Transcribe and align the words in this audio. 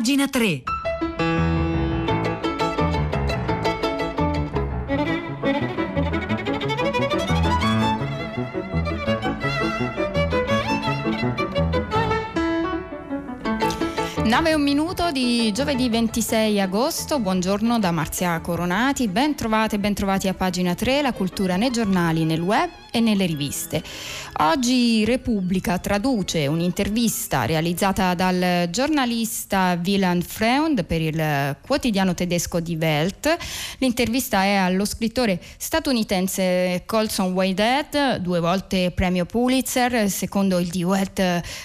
pagina 0.00 0.28
3. 0.28 0.62
Nave 14.24 14.54
un 14.54 14.62
minuto 14.62 15.10
di 15.12 15.52
giovedì 15.52 15.90
26 15.90 16.58
agosto, 16.62 17.18
buongiorno 17.18 17.78
da 17.78 17.90
Marzia 17.90 18.40
Coronati, 18.40 19.06
ben 19.06 19.34
trovate 19.34 19.78
ben 19.78 19.92
trovati 19.92 20.28
a 20.28 20.34
pagina 20.34 20.74
3, 20.74 21.02
la 21.02 21.12
cultura 21.12 21.56
nei 21.56 21.70
giornali, 21.70 22.24
nel 22.24 22.40
web 22.40 22.70
e 22.90 23.00
nelle 23.00 23.26
riviste. 23.26 23.82
Oggi 24.38 25.04
Repubblica 25.04 25.78
traduce 25.78 26.46
un'intervista 26.46 27.44
realizzata 27.44 28.14
dal 28.14 28.68
giornalista 28.70 29.78
Wieland 29.84 30.22
Freund 30.22 30.84
per 30.84 31.00
il 31.00 31.56
quotidiano 31.60 32.14
tedesco 32.14 32.60
Die 32.60 32.76
Welt. 32.76 33.36
L'intervista 33.78 34.42
è 34.42 34.54
allo 34.54 34.84
scrittore 34.84 35.40
statunitense 35.56 36.82
Colson 36.86 37.32
Whitehead, 37.32 38.16
due 38.16 38.40
volte 38.40 38.90
premio 38.92 39.26
Pulitzer, 39.26 40.10
secondo 40.10 40.58
il 40.58 40.68
Die 40.68 40.84
Welt, 40.84 41.18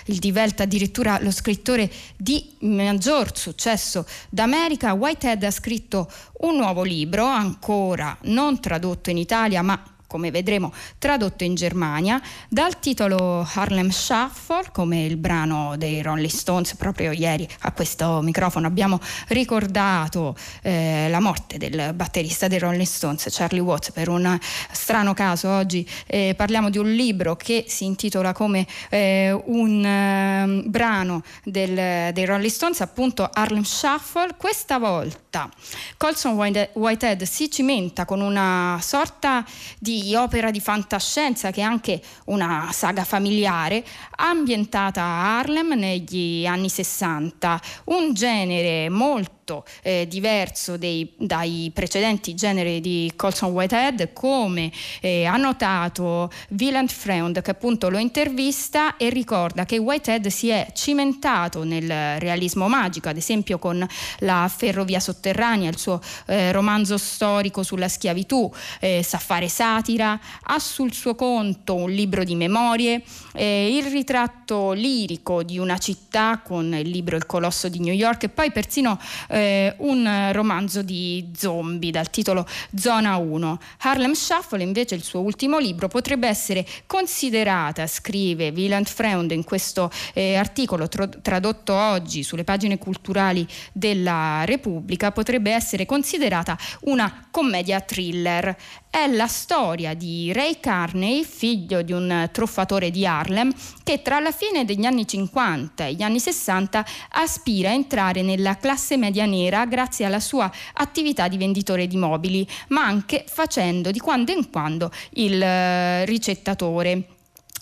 il 0.06 0.20
Die 0.20 0.32
Welt 0.32 0.60
addirittura 0.60 1.18
lo 1.22 1.32
scrittore 1.32 1.90
di 2.18 2.54
maggior 2.60 3.38
successo 3.38 4.06
d'America. 4.30 4.94
Whitehead 4.94 5.44
ha 5.44 5.52
scritto 5.52 6.12
un 6.42 6.58
nuovo 6.58 6.84
libro, 6.84 7.26
ancora 7.26 8.18
non 8.24 8.60
tradotto 8.60 9.10
in 9.10 9.18
Italia, 9.18 9.62
ma 9.62 9.82
come 10.16 10.32
vedremo 10.32 10.72
tradotto 10.98 11.44
in 11.44 11.56
Germania, 11.56 12.22
dal 12.48 12.80
titolo 12.80 13.46
Harlem 13.56 13.90
Shuffle, 13.90 14.70
come 14.72 15.04
il 15.04 15.18
brano 15.18 15.76
dei 15.76 16.02
Rolling 16.02 16.30
Stones, 16.30 16.76
proprio 16.76 17.12
ieri 17.12 17.46
a 17.64 17.74
questo 17.74 18.22
microfono. 18.22 18.66
Abbiamo 18.66 18.98
ricordato 19.28 20.34
eh, 20.62 21.08
la 21.10 21.20
morte 21.20 21.58
del 21.58 21.92
batterista 21.94 22.48
dei 22.48 22.60
Rolling 22.60 22.86
Stones, 22.86 23.28
Charlie 23.30 23.60
Watts, 23.60 23.92
per 23.92 24.08
un 24.08 24.40
strano 24.72 25.14
caso. 25.14 25.50
Oggi 25.50 25.86
eh, 26.08 26.34
parliamo 26.34 26.70
di 26.70 26.78
un 26.78 26.94
libro 26.94 27.36
che 27.36 27.66
si 27.68 27.84
intitola 27.84 28.32
come 28.32 28.66
eh, 28.90 29.38
un 29.48 29.84
ehm, 29.84 30.70
brano 30.72 31.24
del, 31.44 32.14
dei 32.14 32.24
Rolling 32.24 32.50
Stones, 32.50 32.80
appunto 32.80 33.30
Harlem 33.34 33.64
Shuffle, 33.64 34.36
questa 34.38 34.78
volta 34.78 35.50
Colson 35.98 36.38
Whitehead 36.74 37.24
si 37.24 37.52
cimenta 37.52 38.06
con 38.06 38.22
una 38.22 38.80
sorta 38.82 39.46
di 39.78 40.05
opera 40.14 40.52
di 40.52 40.60
fantascienza 40.60 41.50
che 41.52 41.62
è 41.62 41.64
anche 41.64 42.02
una 42.26 42.70
saga 42.72 43.04
familiare 43.04 43.84
ambientata 44.18 45.02
a 45.02 45.40
Harlem 45.40 45.74
negli 45.74 46.46
anni 46.46 46.70
60, 46.70 47.62
un 47.86 48.14
genere 48.14 48.90
molto 48.90 49.66
eh, 49.82 50.08
diverso 50.08 50.78
dei, 50.78 51.14
dai 51.18 51.72
precedenti 51.74 52.34
generi 52.34 52.82
di 52.82 53.12
Colson 53.16 53.52
Whitehead, 53.52 54.14
come 54.14 54.72
eh, 55.02 55.26
ha 55.26 55.38
notato 55.38 56.32
Wieland 56.58 56.90
Freund, 56.90 57.42
che 57.42 57.52
appunto 57.52 57.90
lo 57.90 57.98
intervista 57.98 58.98
e 58.98 59.10
ricorda 59.10 59.66
che 59.66 59.78
Whitehead 59.78 60.28
si 60.28 60.50
è 60.50 60.68
cimentato 60.74 61.64
nel 61.64 62.20
realismo 62.20 62.68
magico, 62.68 63.10
ad 63.10 63.18
esempio 63.18 63.60
con 63.60 63.86
la 64.20 64.52
Ferrovia 64.54 65.00
sotterranea, 65.00 65.70
il 65.70 65.78
suo 65.78 66.02
eh, 66.26 66.52
romanzo 66.52 66.98
storico 66.98 67.64
sulla 67.64 67.88
schiavitù, 67.88 68.52
eh, 68.80 69.04
sa 69.04 69.20
fare 69.20 69.48
satira, 69.48 69.95
ha 70.04 70.60
sul 70.60 70.94
suo 70.94 71.16
conto 71.16 71.76
un 71.76 71.92
libro 71.92 72.24
di 72.24 72.36
memorie, 72.36 73.04
eh, 73.34 73.76
il 73.76 73.86
ritratto 73.86 74.72
lirico 74.72 75.44
di 75.44 75.58
una 75.58 75.78
città 75.78 76.42
con 76.44 76.74
il 76.74 76.90
libro 76.90 77.16
Il 77.16 77.26
colosso 77.26 77.70
di 77.70 77.80
New 77.80 77.94
York 77.94 78.24
e 78.24 78.30
poi 78.30 78.52
persino 78.52 79.00
eh, 79.30 79.74
un 79.80 80.30
romanzo 80.32 80.82
di 80.82 81.32
zombie 81.36 81.92
dal 81.92 82.10
titolo 82.10 82.48
Zona 82.76 83.18
1. 83.18 83.60
Harlem 83.80 84.14
Shuffle 84.14 84.64
invece 84.64 84.96
il 84.96 85.04
suo 85.04 85.22
ultimo 85.22 85.58
libro 85.58 85.88
potrebbe 85.88 86.28
essere 86.28 86.66
considerata, 86.86 87.88
scrive 87.88 88.50
Wieland 88.50 88.88
Freund 88.88 89.32
in 89.32 89.44
questo 89.44 89.92
eh, 90.14 90.36
articolo 90.36 90.88
tro- 90.88 91.10
tradotto 91.22 91.74
oggi 91.74 92.24
sulle 92.24 92.44
pagine 92.44 92.78
culturali 92.78 93.48
della 93.72 94.44
Repubblica, 94.46 95.12
potrebbe 95.12 95.52
essere 95.52 95.86
considerata 95.86 96.58
una 96.82 97.28
commedia 97.32 97.82
thriller 97.82 98.56
è 98.96 99.08
la 99.08 99.28
storia 99.28 99.94
di 99.94 100.32
Ray 100.32 100.62
Carney, 100.62 101.26
figlio 101.26 101.82
di 101.82 101.92
un 101.92 102.30
truffatore 102.32 102.92
di 102.92 103.06
Harlem, 103.06 103.54
che 103.84 104.02
tra 104.02 104.22
la 104.22 104.32
fine 104.32 104.64
degli 104.64 104.86
anni 104.86 105.06
50 105.06 105.88
e 105.88 105.94
gli 105.96 106.02
anni 106.02 106.18
60 106.18 106.86
aspira 107.10 107.72
a 107.72 107.74
entrare 107.74 108.22
nella 108.22 108.56
classe 108.56 108.96
media 108.96 109.26
nera 109.26 109.66
grazie 109.66 110.06
alla 110.06 110.22
sua 110.22 110.50
attività 110.76 111.28
di 111.28 111.36
venditore 111.36 111.88
di 111.88 111.98
mobili, 111.98 112.48
ma 112.70 112.86
anche 112.86 113.26
facendo 113.28 113.92
di 113.92 114.00
quando 114.00 114.32
in 114.32 114.50
quando 114.50 114.90
il 115.16 115.44
eh, 115.44 116.06
ricettatore. 116.06 117.08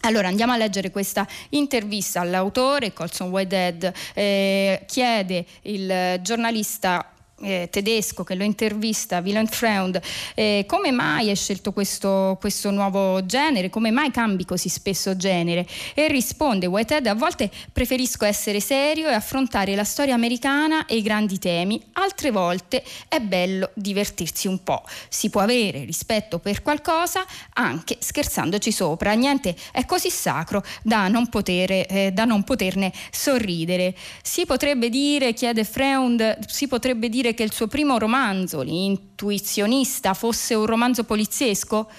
Allora 0.01 0.27
andiamo 0.27 0.53
a 0.53 0.57
leggere 0.57 0.91
questa 0.91 1.25
intervista 1.49 2.21
all'autore, 2.21 2.93
Colson 2.93 3.29
Whitehead 3.29 3.91
eh, 4.13 4.83
chiede 4.85 5.45
il 5.63 6.19
giornalista 6.21 7.12
eh, 7.41 7.67
tedesco 7.69 8.23
che 8.23 8.35
lo 8.35 8.43
intervista, 8.43 9.19
Willem 9.19 9.47
Freund, 9.47 9.99
eh, 10.35 10.65
come 10.67 10.91
mai 10.91 11.29
hai 11.29 11.35
scelto 11.35 11.71
questo, 11.71 12.37
questo, 12.39 12.71
nuovo 12.71 13.25
genere, 13.25 13.69
come 13.69 13.91
mai 13.91 14.11
cambi 14.11 14.45
così 14.45 14.69
spesso 14.69 15.15
genere? 15.15 15.67
E 15.93 16.07
risponde 16.07 16.65
Whitehead, 16.65 17.07
a 17.07 17.15
volte 17.15 17.49
preferisco 17.71 18.25
essere 18.25 18.59
serio 18.59 19.09
e 19.09 19.13
affrontare 19.13 19.75
la 19.75 19.83
storia 19.83 20.13
americana 20.13 20.85
e 20.85 20.95
i 20.95 21.01
grandi 21.01 21.39
temi, 21.39 21.81
altre 21.93 22.31
volte 22.31 22.83
è 23.07 23.19
bello 23.19 23.71
divertirsi 23.73 24.47
un 24.47 24.63
po', 24.63 24.83
si 25.09 25.29
può 25.29 25.41
avere 25.41 25.83
rispetto 25.83 26.39
per 26.39 26.61
qualcosa 26.61 27.25
anche 27.53 27.97
scherzandoci 27.99 28.71
sopra, 28.71 29.13
niente 29.13 29.55
è 29.71 29.85
così 29.85 30.09
sacro 30.09 30.63
da 30.81 31.07
non, 31.07 31.27
potere, 31.27 31.85
eh, 31.87 32.11
da 32.11 32.25
non 32.25 32.43
poterne 32.43 32.91
sorridere. 33.11 33.95
Si 34.21 34.45
potrebbe 34.45 34.89
dire, 34.89 35.33
chiede 35.33 35.63
Freund, 35.63 36.39
si 36.47 36.67
potrebbe 36.67 37.09
dire 37.09 37.32
che 37.33 37.43
il 37.43 37.51
suo 37.51 37.67
primo 37.67 37.97
romanzo, 37.97 38.61
L'intuizionista, 38.61 40.13
fosse 40.13 40.53
un 40.53 40.65
romanzo 40.65 41.03
poliziesco? 41.03 41.89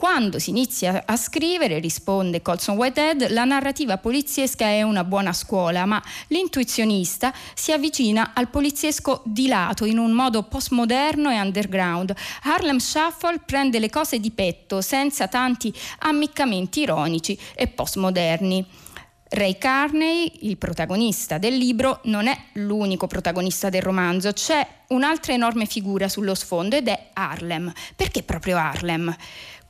Quando 0.00 0.38
si 0.38 0.48
inizia 0.48 1.02
a 1.04 1.14
scrivere, 1.18 1.78
risponde 1.78 2.40
Colson 2.40 2.74
Whitehead, 2.76 3.32
la 3.32 3.44
narrativa 3.44 3.98
poliziesca 3.98 4.64
è 4.64 4.80
una 4.80 5.04
buona 5.04 5.34
scuola, 5.34 5.84
ma 5.84 6.02
l'intuizionista 6.28 7.34
si 7.52 7.70
avvicina 7.70 8.30
al 8.32 8.48
poliziesco 8.48 9.20
di 9.26 9.46
lato 9.46 9.84
in 9.84 9.98
un 9.98 10.12
modo 10.12 10.44
postmoderno 10.44 11.30
e 11.30 11.38
underground. 11.38 12.14
Harlem 12.44 12.78
Shuffle 12.78 13.42
prende 13.44 13.78
le 13.78 13.90
cose 13.90 14.18
di 14.20 14.30
petto, 14.30 14.80
senza 14.80 15.28
tanti 15.28 15.70
ammiccamenti 15.98 16.80
ironici 16.80 17.38
e 17.54 17.66
postmoderni. 17.66 18.64
Ray 19.32 19.58
Carney, 19.58 20.28
il 20.40 20.56
protagonista 20.56 21.38
del 21.38 21.56
libro, 21.56 22.00
non 22.04 22.26
è 22.26 22.36
l'unico 22.54 23.06
protagonista 23.06 23.68
del 23.68 23.80
romanzo, 23.80 24.32
c'è 24.32 24.66
un'altra 24.88 25.32
enorme 25.32 25.66
figura 25.66 26.08
sullo 26.08 26.34
sfondo 26.34 26.74
ed 26.74 26.88
è 26.88 27.10
Harlem. 27.12 27.72
Perché 27.94 28.24
proprio 28.24 28.56
Harlem? 28.56 29.14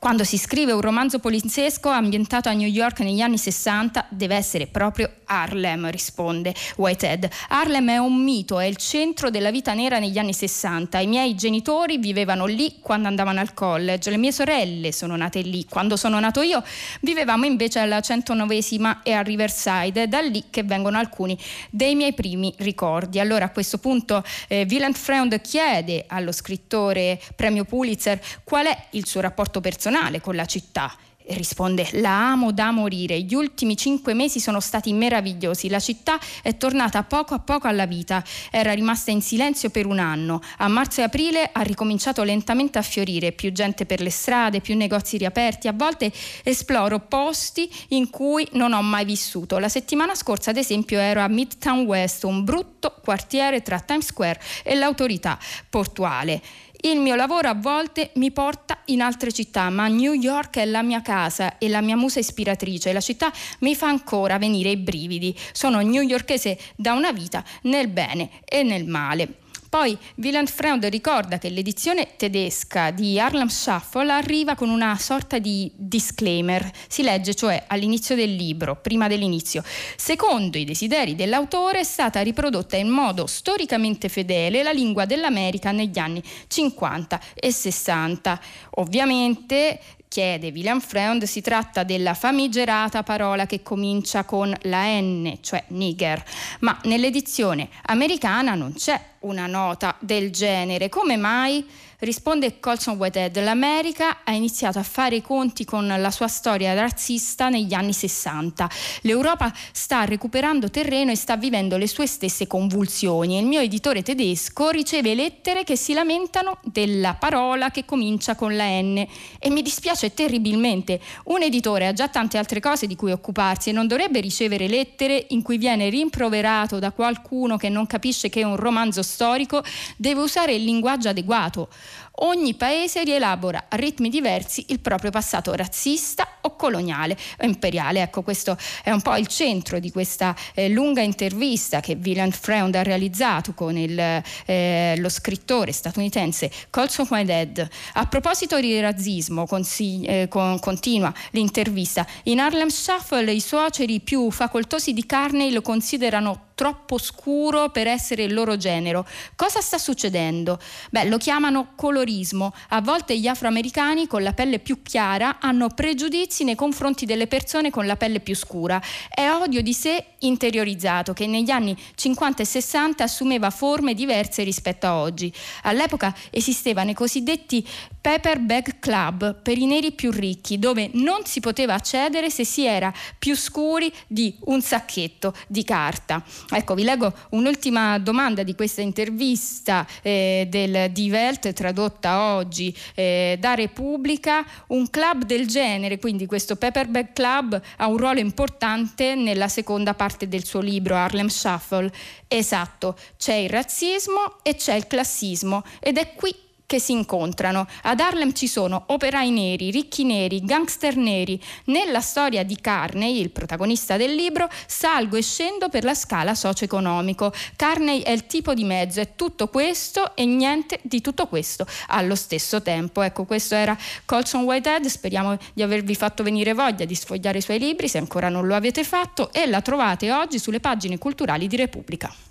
Quando 0.01 0.23
si 0.23 0.39
scrive 0.39 0.71
un 0.71 0.81
romanzo 0.81 1.19
poliziesco 1.19 1.87
ambientato 1.87 2.49
a 2.49 2.53
New 2.53 2.67
York 2.67 3.01
negli 3.01 3.21
anni 3.21 3.37
60 3.37 4.07
deve 4.09 4.35
essere 4.35 4.65
proprio 4.65 5.07
Harlem, 5.25 5.91
risponde 5.91 6.55
Whitehead. 6.77 7.29
Harlem 7.49 7.91
è 7.91 7.97
un 7.97 8.15
mito, 8.15 8.59
è 8.59 8.65
il 8.65 8.77
centro 8.77 9.29
della 9.29 9.51
vita 9.51 9.75
nera 9.75 9.99
negli 9.99 10.17
anni 10.17 10.33
60. 10.33 10.97
I 10.97 11.05
miei 11.05 11.35
genitori 11.35 11.99
vivevano 11.99 12.47
lì 12.47 12.79
quando 12.81 13.09
andavano 13.09 13.41
al 13.41 13.53
college, 13.53 14.09
le 14.09 14.17
mie 14.17 14.31
sorelle 14.31 14.91
sono 14.91 15.15
nate 15.15 15.41
lì. 15.41 15.65
Quando 15.69 15.95
sono 15.95 16.19
nato 16.19 16.41
io 16.41 16.63
vivevamo 17.01 17.45
invece 17.45 17.77
alla 17.77 17.99
109esima 17.99 19.03
e 19.03 19.13
a 19.13 19.21
Riverside, 19.21 20.07
da 20.07 20.19
lì 20.19 20.45
che 20.49 20.63
vengono 20.63 20.97
alcuni 20.97 21.37
dei 21.69 21.93
miei 21.93 22.13
primi 22.13 22.51
ricordi. 22.57 23.19
Allora 23.19 23.45
a 23.45 23.49
questo 23.51 23.77
punto 23.77 24.23
eh, 24.47 24.65
Wieland 24.67 24.95
Freund 24.95 25.39
chiede 25.41 26.05
allo 26.07 26.31
scrittore 26.31 27.21
premio 27.35 27.65
Pulitzer 27.65 28.19
qual 28.43 28.65
è 28.65 28.85
il 28.91 29.05
suo 29.05 29.21
rapporto 29.21 29.61
personale 29.61 29.89
personale 29.91 30.21
con 30.21 30.35
la 30.35 30.45
città. 30.45 30.95
E 31.23 31.35
risponde, 31.35 31.87
la 31.93 32.31
amo 32.31 32.51
da 32.51 32.71
morire, 32.71 33.21
gli 33.21 33.35
ultimi 33.35 33.77
cinque 33.77 34.15
mesi 34.15 34.39
sono 34.39 34.59
stati 34.59 34.91
meravigliosi, 34.91 35.69
la 35.69 35.79
città 35.79 36.19
è 36.41 36.57
tornata 36.57 37.03
poco 37.03 37.35
a 37.35 37.39
poco 37.39 37.67
alla 37.67 37.85
vita, 37.85 38.23
era 38.49 38.73
rimasta 38.73 39.11
in 39.11 39.21
silenzio 39.21 39.69
per 39.69 39.85
un 39.85 39.99
anno, 39.99 40.41
a 40.57 40.67
marzo 40.67 40.99
e 40.99 41.03
aprile 41.03 41.51
ha 41.53 41.61
ricominciato 41.61 42.23
lentamente 42.23 42.79
a 42.79 42.81
fiorire, 42.81 43.33
più 43.33 43.51
gente 43.51 43.85
per 43.85 44.01
le 44.01 44.09
strade, 44.09 44.61
più 44.61 44.75
negozi 44.75 45.17
riaperti, 45.17 45.67
a 45.67 45.73
volte 45.73 46.11
esploro 46.43 46.99
posti 46.99 47.71
in 47.89 48.09
cui 48.09 48.45
non 48.53 48.73
ho 48.73 48.81
mai 48.81 49.05
vissuto. 49.05 49.59
La 49.59 49.69
settimana 49.69 50.15
scorsa 50.15 50.49
ad 50.49 50.57
esempio 50.57 50.97
ero 50.97 51.21
a 51.21 51.27
Midtown 51.27 51.85
West, 51.85 52.23
un 52.23 52.43
brutto 52.43 52.95
quartiere 53.03 53.61
tra 53.61 53.79
Times 53.79 54.07
Square 54.07 54.41
e 54.63 54.73
l'autorità 54.73 55.37
portuale. 55.69 56.41
Il 56.83 56.99
mio 56.99 57.13
lavoro 57.13 57.47
a 57.47 57.53
volte 57.53 58.09
mi 58.15 58.31
porta 58.31 58.79
in 58.85 59.01
altre 59.01 59.31
città, 59.31 59.69
ma 59.69 59.87
New 59.87 60.13
York 60.13 60.57
è 60.57 60.65
la 60.65 60.81
mia 60.81 61.03
casa 61.03 61.59
e 61.59 61.69
la 61.69 61.79
mia 61.79 61.95
musa 61.95 62.17
ispiratrice. 62.17 62.91
La 62.91 62.99
città 62.99 63.31
mi 63.59 63.75
fa 63.75 63.85
ancora 63.85 64.39
venire 64.39 64.71
i 64.71 64.77
brividi. 64.77 65.37
Sono 65.51 65.79
newyorkese 65.81 66.57
da 66.75 66.93
una 66.93 67.11
vita 67.11 67.43
nel 67.63 67.87
bene 67.87 68.31
e 68.45 68.63
nel 68.63 68.87
male. 68.87 69.40
Poi 69.71 69.97
Wieland 70.15 70.49
Freund 70.49 70.83
ricorda 70.87 71.37
che 71.37 71.47
l'edizione 71.47 72.17
tedesca 72.17 72.91
di 72.91 73.17
Harlem 73.17 73.47
Shuffle 73.47 74.11
arriva 74.11 74.53
con 74.53 74.67
una 74.67 74.97
sorta 74.97 75.39
di 75.39 75.71
disclaimer. 75.73 76.69
Si 76.89 77.03
legge 77.03 77.33
cioè 77.33 77.63
all'inizio 77.67 78.13
del 78.13 78.35
libro, 78.35 78.75
prima 78.75 79.07
dell'inizio. 79.07 79.63
Secondo 79.95 80.57
i 80.57 80.65
desideri 80.65 81.15
dell'autore 81.15 81.79
è 81.79 81.83
stata 81.85 82.19
riprodotta 82.19 82.75
in 82.75 82.89
modo 82.89 83.27
storicamente 83.27 84.09
fedele 84.09 84.61
la 84.61 84.73
lingua 84.73 85.05
dell'America 85.05 85.71
negli 85.71 85.99
anni 85.99 86.21
50 86.47 87.21
e 87.33 87.53
60. 87.53 88.41
Ovviamente 88.71 89.79
chiede 90.11 90.49
William 90.49 90.81
Freund, 90.81 91.23
si 91.23 91.39
tratta 91.39 91.83
della 91.83 92.13
famigerata 92.13 93.01
parola 93.01 93.45
che 93.45 93.63
comincia 93.63 94.25
con 94.25 94.53
la 94.63 94.99
N, 94.99 95.37
cioè 95.39 95.63
nigger, 95.69 96.21
ma 96.59 96.77
nell'edizione 96.83 97.69
americana 97.83 98.53
non 98.53 98.73
c'è 98.73 98.99
una 99.19 99.47
nota 99.47 99.95
del 99.99 100.29
genere. 100.29 100.89
Come 100.89 101.15
mai? 101.15 101.65
Risponde 102.01 102.59
Colson 102.59 102.97
Whitehead, 102.97 103.43
l'America 103.43 104.23
ha 104.23 104.31
iniziato 104.31 104.79
a 104.79 104.83
fare 104.83 105.17
i 105.17 105.21
conti 105.21 105.65
con 105.65 105.85
la 105.85 106.09
sua 106.09 106.27
storia 106.27 106.73
razzista 106.73 107.49
negli 107.49 107.75
anni 107.75 107.93
60. 107.93 108.67
L'Europa 109.01 109.53
sta 109.71 110.03
recuperando 110.03 110.71
terreno 110.71 111.11
e 111.11 111.15
sta 111.15 111.37
vivendo 111.37 111.77
le 111.77 111.85
sue 111.85 112.07
stesse 112.07 112.47
convulsioni. 112.47 113.37
Il 113.37 113.45
mio 113.45 113.59
editore 113.59 114.01
tedesco 114.01 114.71
riceve 114.71 115.13
lettere 115.13 115.63
che 115.63 115.75
si 115.75 115.93
lamentano 115.93 116.57
della 116.63 117.13
parola 117.13 117.69
che 117.69 117.85
comincia 117.85 118.33
con 118.33 118.55
la 118.55 118.81
N 118.81 118.97
e 119.37 119.49
mi 119.51 119.61
dispiace 119.61 120.11
terribilmente. 120.15 120.99
Un 121.25 121.43
editore 121.43 121.85
ha 121.85 121.93
già 121.93 122.07
tante 122.07 122.39
altre 122.39 122.59
cose 122.59 122.87
di 122.87 122.95
cui 122.95 123.11
occuparsi 123.11 123.69
e 123.69 123.73
non 123.73 123.85
dovrebbe 123.85 124.21
ricevere 124.21 124.67
lettere 124.67 125.27
in 125.29 125.43
cui 125.43 125.59
viene 125.59 125.87
rimproverato 125.89 126.79
da 126.79 126.89
qualcuno 126.89 127.57
che 127.57 127.69
non 127.69 127.85
capisce 127.85 128.29
che 128.29 128.41
un 128.41 128.55
romanzo 128.55 129.03
storico 129.03 129.63
deve 129.97 130.21
usare 130.21 130.55
il 130.55 130.63
linguaggio 130.63 131.09
adeguato. 131.09 131.69
Ogni 132.13 132.55
paese 132.55 133.03
rielabora 133.03 133.65
a 133.69 133.75
ritmi 133.77 134.09
diversi 134.09 134.65
il 134.69 134.79
proprio 134.79 135.11
passato 135.11 135.53
razzista 135.53 136.27
o 136.41 136.55
coloniale 136.55 137.17
o 137.39 137.45
imperiale. 137.45 138.01
Ecco, 138.01 138.21
questo 138.21 138.57
è 138.83 138.91
un 138.91 139.01
po' 139.01 139.15
il 139.15 139.27
centro 139.27 139.79
di 139.79 139.91
questa 139.91 140.35
eh, 140.53 140.69
lunga 140.69 141.01
intervista 141.01 141.79
che 141.79 141.97
Wieland 141.99 142.33
Freund 142.33 142.75
ha 142.75 142.83
realizzato 142.83 143.53
con 143.53 143.77
il, 143.77 144.21
eh, 144.45 144.95
lo 144.97 145.09
scrittore 145.09 145.71
statunitense 145.71 146.51
Colson 146.69 147.07
Whitehead. 147.09 147.67
A 147.93 148.05
proposito 148.05 148.59
di 148.59 148.79
razzismo, 148.79 149.45
consigli, 149.45 150.05
eh, 150.07 150.27
con, 150.27 150.59
continua 150.59 151.13
l'intervista, 151.31 152.05
in 152.23 152.39
Harlem 152.39 152.69
Shuffle 152.69 153.31
i 153.31 153.39
suoceri 153.39 154.01
più 154.01 154.29
facoltosi 154.29 154.93
di 154.93 155.05
Carney 155.05 155.51
lo 155.51 155.61
considerano 155.61 156.49
troppo 156.61 156.99
scuro 156.99 157.69
per 157.69 157.87
essere 157.87 158.21
il 158.21 158.35
loro 158.35 158.55
genero. 158.55 159.03
Cosa 159.35 159.61
sta 159.61 159.79
succedendo? 159.79 160.59
Beh, 160.91 161.05
lo 161.05 161.17
chiamano 161.17 161.69
colorismo. 161.75 162.53
A 162.67 162.81
volte 162.81 163.17
gli 163.17 163.25
afroamericani 163.25 164.05
con 164.05 164.21
la 164.21 164.33
pelle 164.33 164.59
più 164.59 164.83
chiara 164.83 165.39
hanno 165.39 165.69
pregiudizi 165.69 166.43
nei 166.43 166.53
confronti 166.53 167.07
delle 167.07 167.25
persone 167.25 167.71
con 167.71 167.87
la 167.87 167.95
pelle 167.95 168.19
più 168.19 168.35
scura. 168.35 168.79
È 169.09 169.27
odio 169.27 169.63
di 169.63 169.73
sé 169.73 170.05
interiorizzato 170.19 171.13
che 171.13 171.25
negli 171.25 171.49
anni 171.49 171.75
50 171.95 172.43
e 172.43 172.45
60 172.45 173.03
assumeva 173.05 173.49
forme 173.49 173.95
diverse 173.95 174.43
rispetto 174.43 174.85
a 174.85 174.97
oggi. 174.97 175.33
All'epoca 175.63 176.15
esistevano 176.29 176.91
i 176.91 176.93
cosiddetti 176.93 177.67
Paper 177.99 178.39
Bag 178.39 178.79
Club 178.79 179.41
per 179.41 179.57
i 179.57 179.65
neri 179.65 179.93
più 179.93 180.11
ricchi, 180.11 180.59
dove 180.59 180.91
non 180.93 181.25
si 181.25 181.39
poteva 181.39 181.73
accedere 181.73 182.29
se 182.29 182.45
si 182.45 182.65
era 182.65 182.93
più 183.17 183.35
scuri 183.35 183.91
di 184.05 184.35
un 184.45 184.61
sacchetto 184.61 185.33
di 185.47 185.63
carta. 185.63 186.23
Ecco, 186.53 186.73
vi 186.73 186.83
leggo 186.83 187.13
un'ultima 187.29 187.97
domanda 187.97 188.43
di 188.43 188.55
questa 188.55 188.81
intervista 188.81 189.87
eh, 190.01 190.47
del 190.49 190.91
Die 190.91 191.09
Welt 191.09 191.53
tradotta 191.53 192.33
oggi 192.33 192.75
eh, 192.93 193.37
da 193.39 193.53
Repubblica. 193.53 194.45
Un 194.67 194.89
club 194.89 195.23
del 195.23 195.47
genere, 195.47 195.97
quindi 195.97 196.25
questo 196.25 196.57
Paper 196.57 196.87
Bag 196.87 197.13
Club, 197.13 197.61
ha 197.77 197.87
un 197.87 197.97
ruolo 197.97 198.19
importante 198.19 199.15
nella 199.15 199.47
seconda 199.47 199.93
parte 199.93 200.27
del 200.27 200.43
suo 200.43 200.59
libro 200.59 200.95
Harlem 200.95 201.27
Shuffle. 201.27 201.89
Esatto, 202.27 202.97
c'è 203.17 203.35
il 203.35 203.49
razzismo 203.49 204.39
e 204.43 204.55
c'è 204.55 204.73
il 204.73 204.87
classismo 204.87 205.63
ed 205.79 205.97
è 205.97 206.13
qui 206.15 206.35
che 206.71 206.79
si 206.79 206.93
incontrano. 206.93 207.67
Ad 207.81 207.99
Harlem 207.99 208.31
ci 208.31 208.47
sono 208.47 208.83
operai 208.87 209.29
neri, 209.29 209.71
ricchi 209.71 210.05
neri, 210.05 210.39
gangster 210.39 210.95
neri. 210.95 211.37
Nella 211.65 211.99
storia 211.99 212.45
di 212.45 212.55
Carney, 212.61 213.19
il 213.19 213.29
protagonista 213.29 213.97
del 213.97 214.15
libro, 214.15 214.47
salgo 214.67 215.17
e 215.17 215.21
scendo 215.21 215.67
per 215.67 215.83
la 215.83 215.93
scala 215.93 216.33
socio-economico. 216.33 217.33
Carney 217.57 217.99
è 218.03 218.11
il 218.11 218.25
tipo 218.25 218.53
di 218.53 218.63
mezzo, 218.63 219.01
è 219.01 219.15
tutto 219.17 219.49
questo 219.49 220.15
e 220.15 220.23
niente 220.23 220.79
di 220.83 221.01
tutto 221.01 221.27
questo 221.27 221.67
allo 221.87 222.15
stesso 222.15 222.61
tempo. 222.61 223.01
Ecco, 223.01 223.25
questo 223.25 223.55
era 223.55 223.77
Colson 224.05 224.43
Whitehead, 224.43 224.85
speriamo 224.85 225.37
di 225.53 225.63
avervi 225.63 225.95
fatto 225.95 226.23
venire 226.23 226.53
voglia 226.53 226.85
di 226.85 226.95
sfogliare 226.95 227.39
i 227.39 227.41
suoi 227.41 227.59
libri 227.59 227.89
se 227.89 227.97
ancora 227.97 228.29
non 228.29 228.47
lo 228.47 228.55
avete 228.55 228.85
fatto 228.85 229.33
e 229.33 229.45
la 229.45 229.59
trovate 229.59 230.09
oggi 230.13 230.39
sulle 230.39 230.61
pagine 230.61 230.97
culturali 230.97 231.47
di 231.47 231.57
Repubblica. 231.57 232.30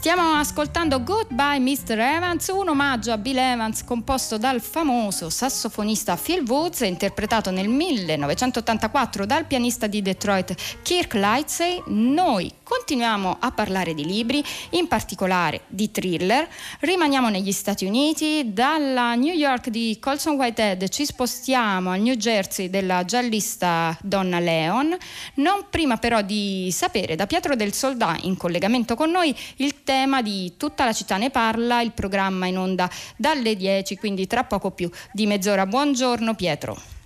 Stiamo 0.00 0.32
ascoltando 0.38 0.98
Goodbye 1.40 1.58
Mr. 1.58 1.98
Evans, 1.98 2.48
un 2.48 2.68
omaggio 2.68 3.12
a 3.12 3.16
Bill 3.16 3.38
Evans 3.38 3.82
composto 3.82 4.36
dal 4.36 4.60
famoso 4.60 5.30
sassofonista 5.30 6.14
Phil 6.22 6.44
Woods, 6.46 6.80
interpretato 6.80 7.50
nel 7.50 7.66
1984 7.66 9.24
dal 9.24 9.46
pianista 9.46 9.86
di 9.86 10.02
Detroit 10.02 10.54
Kirk 10.82 11.14
Lightsey. 11.14 11.82
Noi 11.86 12.52
continuiamo 12.62 13.38
a 13.40 13.50
parlare 13.52 13.94
di 13.94 14.04
libri, 14.04 14.44
in 14.70 14.86
particolare 14.86 15.62
di 15.68 15.90
thriller. 15.90 16.46
Rimaniamo 16.80 17.30
negli 17.30 17.52
Stati 17.52 17.86
Uniti, 17.86 18.52
dalla 18.52 19.14
New 19.14 19.34
York 19.34 19.70
di 19.70 19.96
Colson 19.98 20.36
Whitehead 20.36 20.88
ci 20.88 21.06
spostiamo 21.06 21.90
al 21.90 22.00
New 22.00 22.16
Jersey 22.16 22.68
della 22.68 23.06
giallista 23.06 23.96
Donna 24.02 24.38
Leon, 24.40 24.94
non 25.36 25.64
prima 25.70 25.96
però 25.96 26.20
di 26.20 26.68
sapere 26.70 27.16
da 27.16 27.26
Pietro 27.26 27.56
del 27.56 27.72
Soldà 27.72 28.16
in 28.20 28.36
collegamento 28.36 28.94
con 28.94 29.10
noi 29.10 29.34
il 29.56 29.82
tema 29.82 30.20
di 30.20 30.52
Tutta 30.58 30.84
la 30.84 30.92
città 30.92 31.16
ne 31.16 31.29
parla, 31.30 31.80
il 31.80 31.92
programma 31.92 32.46
in 32.46 32.58
onda 32.58 32.90
dalle 33.16 33.56
10, 33.56 33.96
quindi 33.96 34.26
tra 34.26 34.44
poco 34.44 34.70
più 34.70 34.90
di 35.12 35.26
mezz'ora. 35.26 35.66
Buongiorno 35.66 36.34
Pietro. 36.34 36.99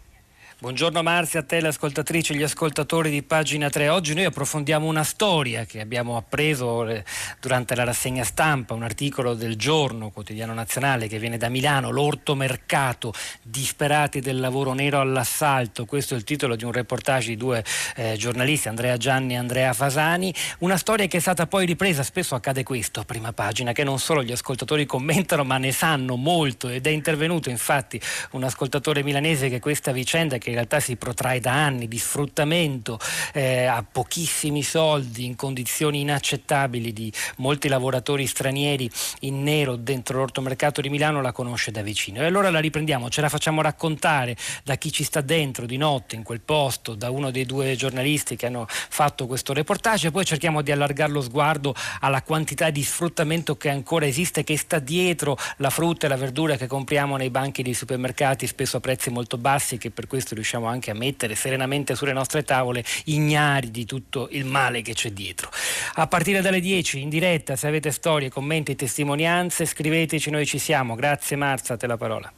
Buongiorno 0.57 1.03
Marzia, 1.03 1.41
a 1.41 1.43
te 1.43 1.61
le 1.61 1.69
ascoltatrici 1.69 2.33
e 2.33 2.37
gli 2.37 2.43
ascoltatori 2.45 3.11
di 3.11 3.25
pagina 3.25 3.69
3. 3.69 3.89
Oggi 3.89 4.15
noi 4.15 4.25
approfondiamo 4.25 4.87
una 4.87 5.03
storia 5.03 5.65
che 5.65 5.81
abbiamo 5.81 6.17
appreso 6.17 6.87
eh, 6.87 7.05
durante 7.41 7.75
la 7.75 7.83
rassegna 7.83 8.23
stampa, 8.23 8.73
un 8.73 8.85
articolo 8.85 9.35
del 9.35 9.57
giorno 9.57 10.11
quotidiano 10.11 10.55
nazionale 10.55 11.09
che 11.09 11.19
viene 11.19 11.39
da 11.39 11.49
Milano, 11.49 11.91
l'ortomercato, 11.91 13.13
disperati 13.43 14.21
del 14.21 14.39
lavoro 14.39 14.73
nero 14.75 15.01
all'assalto. 15.01 15.87
Questo 15.87 16.15
è 16.15 16.17
il 16.17 16.25
titolo 16.25 16.55
di 16.55 16.65
un 16.65 16.71
reportage 16.71 17.31
di 17.31 17.37
due 17.37 17.63
eh, 17.97 18.15
giornalisti, 18.17 18.69
Andrea 18.69 18.97
Gianni 18.97 19.35
e 19.35 19.39
Andrea 19.39 19.73
Fasani. 19.73 20.33
Una 20.61 20.77
storia 20.77 21.09
che 21.09 21.17
è 21.17 21.21
stata 21.21 21.49
poi 21.49 21.67
ripresa, 21.67 22.05
spesso 22.05 22.37
accade 22.37 22.63
questo 22.63 23.01
a 23.01 23.05
prima 23.05 23.33
pagina, 23.33 23.73
che 23.73 23.83
non 23.83 23.99
solo 23.99 24.23
gli 24.23 24.33
ascoltatori 24.33 24.87
commentano 24.87 25.43
ma 25.43 25.59
ne 25.59 25.73
sanno 25.73 26.15
molto 26.15 26.69
ed 26.69 26.87
è 26.87 26.91
intervenuto 26.91 27.51
infatti 27.51 28.01
un 28.31 28.45
ascoltatore 28.45 29.03
milanese 29.03 29.49
che 29.49 29.59
questa 29.59 29.91
vicenda 29.91 30.39
che 30.39 30.54
in 30.55 30.61
realtà 30.61 30.81
si 30.81 30.97
protrae 30.97 31.41
da 31.41 31.53
anni 31.53 31.89
di 31.89 31.99
sfruttamento 31.99 32.99
eh, 33.33 33.65
a 33.65 33.85
pochissimi 33.91 34.63
soldi 34.63 35.25
in 35.25 35.35
condizioni 35.35 36.01
inaccettabili 36.01 36.93
di 36.93 37.13
molti 37.39 37.69
lavoratori 37.69 38.27
stranieri 38.27 38.89
in 39.21 39.43
nero 39.43 39.77
dentro 39.77 40.19
l'ortomercato 40.19 40.81
di 40.81 40.89
Milano 40.89 41.21
la 41.21 41.33
conosce 41.33 41.71
da 41.71 41.83
vicino. 41.83 42.21
E 42.21 42.27
allora 42.27 42.51
la 42.51 42.61
riprendiamo, 42.61 43.11
ce 43.11 43.21
la 43.21 43.29
facciamo 43.29 43.61
raccontare 43.61 44.37
da 44.63 44.77
chi 44.77 44.93
ci 44.93 45.03
sta 45.03 45.21
dentro 45.21 45.67
di 45.67 45.77
notte 45.77 46.15
in 46.15 46.23
quel 46.23 46.41
posto, 46.41 46.95
da 46.95 47.11
uno 47.11 47.31
dei 47.31 47.45
due 47.45 47.75
giornalisti 47.75 48.37
che 48.37 48.47
hanno 48.47 48.67
fatto 48.69 49.27
questo 49.27 49.53
reportage 49.53 50.09
e 50.09 50.11
poi 50.11 50.25
cerchiamo 50.25 50.63
di 50.63 50.71
allargare 50.71 51.11
lo 51.11 51.21
sguardo 51.21 51.75
alla 52.01 52.23
quantità 52.23 52.71
di 52.71 52.83
sfruttamento 52.83 53.57
che 53.57 53.71
ancora 53.71 54.07
esiste, 54.07 54.45
che 54.45 54.57
sta 54.57 54.79
dietro 54.79 55.37
la 55.57 55.71
frutta 55.71 56.07
e 56.07 56.09
la 56.09 56.17
verdura 56.17 56.57
che 56.57 56.67
compriamo 56.67 57.17
nei 57.17 57.31
banchi 57.31 57.63
dei 57.63 57.75
supermercati, 57.75 58.47
spesso 58.47 58.77
a 58.77 58.81
prezzi 58.81 59.11
molto 59.11 59.37
bassi, 59.37 59.79
che 59.79 59.91
per 59.91 60.07
questo 60.07 60.34
riusciamo 60.35 60.67
anche 60.67 60.91
a 60.91 60.95
mettere 60.95 61.35
serenamente 61.35 61.95
sulle 61.95 62.13
nostre 62.13 62.45
tavole, 62.45 62.85
ignari 63.05 63.71
di 63.71 63.85
tutto 63.85 64.29
il 64.31 64.45
male 64.45 64.83
che 64.83 64.95
c'è 64.95 65.11
dietro. 65.11 65.51
A 65.95 66.07
partire 66.07 66.41
dalle 66.41 66.61
10 66.61 67.01
in 67.01 67.09
diretta, 67.09 67.57
se 67.57 67.67
avete 67.67 67.91
storie, 67.91 68.31
commenti, 68.31 68.77
testimonianze, 68.77 69.65
scriveteci, 69.65 70.31
noi 70.31 70.47
ci 70.47 70.59
siamo. 70.59 70.95
Grazie 70.95 71.37
Marza, 71.37 71.77
te 71.77 71.87
la 71.87 71.97
parola. 71.97 72.33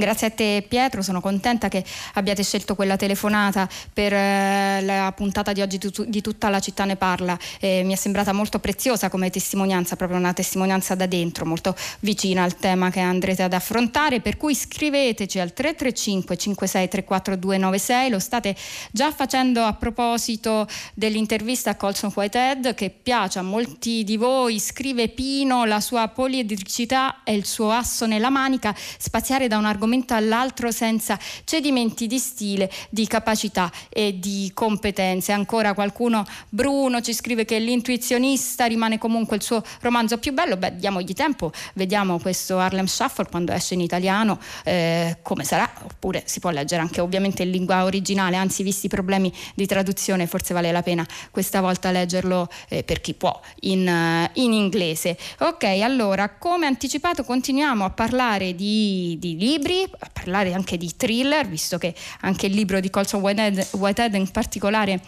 Grazie 0.00 0.28
a 0.28 0.30
te 0.30 0.64
Pietro, 0.66 1.02
sono 1.02 1.20
contenta 1.20 1.68
che 1.68 1.84
abbiate 2.14 2.42
scelto 2.42 2.74
quella 2.74 2.96
telefonata 2.96 3.68
per 3.92 4.14
eh, 4.14 4.80
la 4.80 5.12
puntata 5.14 5.52
di 5.52 5.60
oggi 5.60 5.78
di 6.06 6.22
tutta 6.22 6.48
la 6.48 6.58
città 6.58 6.86
ne 6.86 6.96
parla. 6.96 7.38
Eh, 7.60 7.82
mi 7.84 7.92
è 7.92 7.96
sembrata 7.96 8.32
molto 8.32 8.60
preziosa 8.60 9.10
come 9.10 9.28
testimonianza, 9.28 9.96
proprio 9.96 10.18
una 10.18 10.32
testimonianza 10.32 10.94
da 10.94 11.04
dentro, 11.04 11.44
molto 11.44 11.76
vicina 11.98 12.44
al 12.44 12.56
tema 12.56 12.88
che 12.88 13.00
andrete 13.00 13.42
ad 13.42 13.52
affrontare, 13.52 14.22
per 14.22 14.38
cui 14.38 14.54
scriveteci 14.54 15.38
al 15.38 15.52
335 15.52 16.34
5634 16.34 17.36
296, 17.36 18.08
lo 18.08 18.18
state 18.18 18.56
già 18.90 19.12
facendo 19.12 19.64
a 19.64 19.74
proposito 19.74 20.66
dell'intervista 20.94 21.70
a 21.70 21.74
Colson 21.74 22.10
Whitehead 22.14 22.72
che 22.72 22.88
piace 22.88 23.38
a 23.38 23.42
molti 23.42 24.02
di 24.04 24.16
voi, 24.16 24.60
scrive 24.60 25.08
Pino, 25.08 25.66
la 25.66 25.80
sua 25.80 26.08
poliedricità 26.08 27.22
e 27.22 27.34
il 27.34 27.44
suo 27.44 27.70
asso 27.70 28.06
nella 28.06 28.30
manica, 28.30 28.74
spaziare 28.96 29.46
da 29.46 29.58
un 29.58 29.66
argomento 29.66 29.88
argomento 29.90 30.14
all'altro 30.14 30.70
senza 30.70 31.18
cedimenti 31.44 32.06
di 32.06 32.18
stile, 32.18 32.70
di 32.88 33.06
capacità 33.06 33.70
e 33.88 34.18
di 34.18 34.50
competenze. 34.54 35.32
Ancora 35.32 35.74
qualcuno, 35.74 36.24
Bruno, 36.48 37.00
ci 37.00 37.12
scrive 37.12 37.44
che 37.44 37.58
l'intuizionista 37.58 38.66
rimane 38.66 38.98
comunque 38.98 39.36
il 39.36 39.42
suo 39.42 39.62
romanzo 39.80 40.18
più 40.18 40.32
bello. 40.32 40.56
Beh, 40.56 40.76
diamogli 40.76 41.12
tempo, 41.12 41.50
vediamo 41.74 42.20
questo 42.20 42.58
Harlem 42.58 42.86
Shuffle 42.86 43.26
quando 43.28 43.52
esce 43.52 43.74
in 43.74 43.80
italiano 43.80 44.38
eh, 44.64 45.18
come 45.22 45.44
sarà, 45.44 45.68
oppure 45.82 46.22
si 46.26 46.38
può 46.38 46.50
leggere 46.50 46.82
anche 46.82 47.00
ovviamente 47.00 47.42
in 47.42 47.50
lingua 47.50 47.84
originale, 47.84 48.36
anzi 48.36 48.62
visti 48.62 48.86
i 48.86 48.88
problemi 48.88 49.32
di 49.54 49.66
traduzione 49.66 50.26
forse 50.26 50.54
vale 50.54 50.70
la 50.70 50.82
pena 50.82 51.06
questa 51.30 51.60
volta 51.60 51.90
leggerlo 51.90 52.48
eh, 52.68 52.84
per 52.84 53.00
chi 53.00 53.14
può 53.14 53.38
in, 53.60 53.86
uh, 53.86 54.30
in, 54.40 54.52
inglese. 54.52 55.16
Ok, 55.40 55.64
allora 55.64 56.36
come 56.36 56.66
anticipato 56.66 57.24
continuiamo 57.24 57.84
a 57.84 57.90
parlare 57.90 58.54
di, 58.54 59.16
di 59.18 59.36
libri 59.36 59.69
libri, 59.70 59.88
a 60.00 60.10
parlare 60.12 60.52
anche 60.52 60.76
di 60.76 60.94
thriller, 60.96 61.46
visto 61.46 61.78
che 61.78 61.94
anche 62.22 62.46
il 62.46 62.54
libro 62.54 62.80
di 62.80 62.90
Colson 62.90 63.20
Whitehead, 63.20 63.68
Whitehead 63.72 64.14
in 64.14 64.30
particolare 64.30 65.00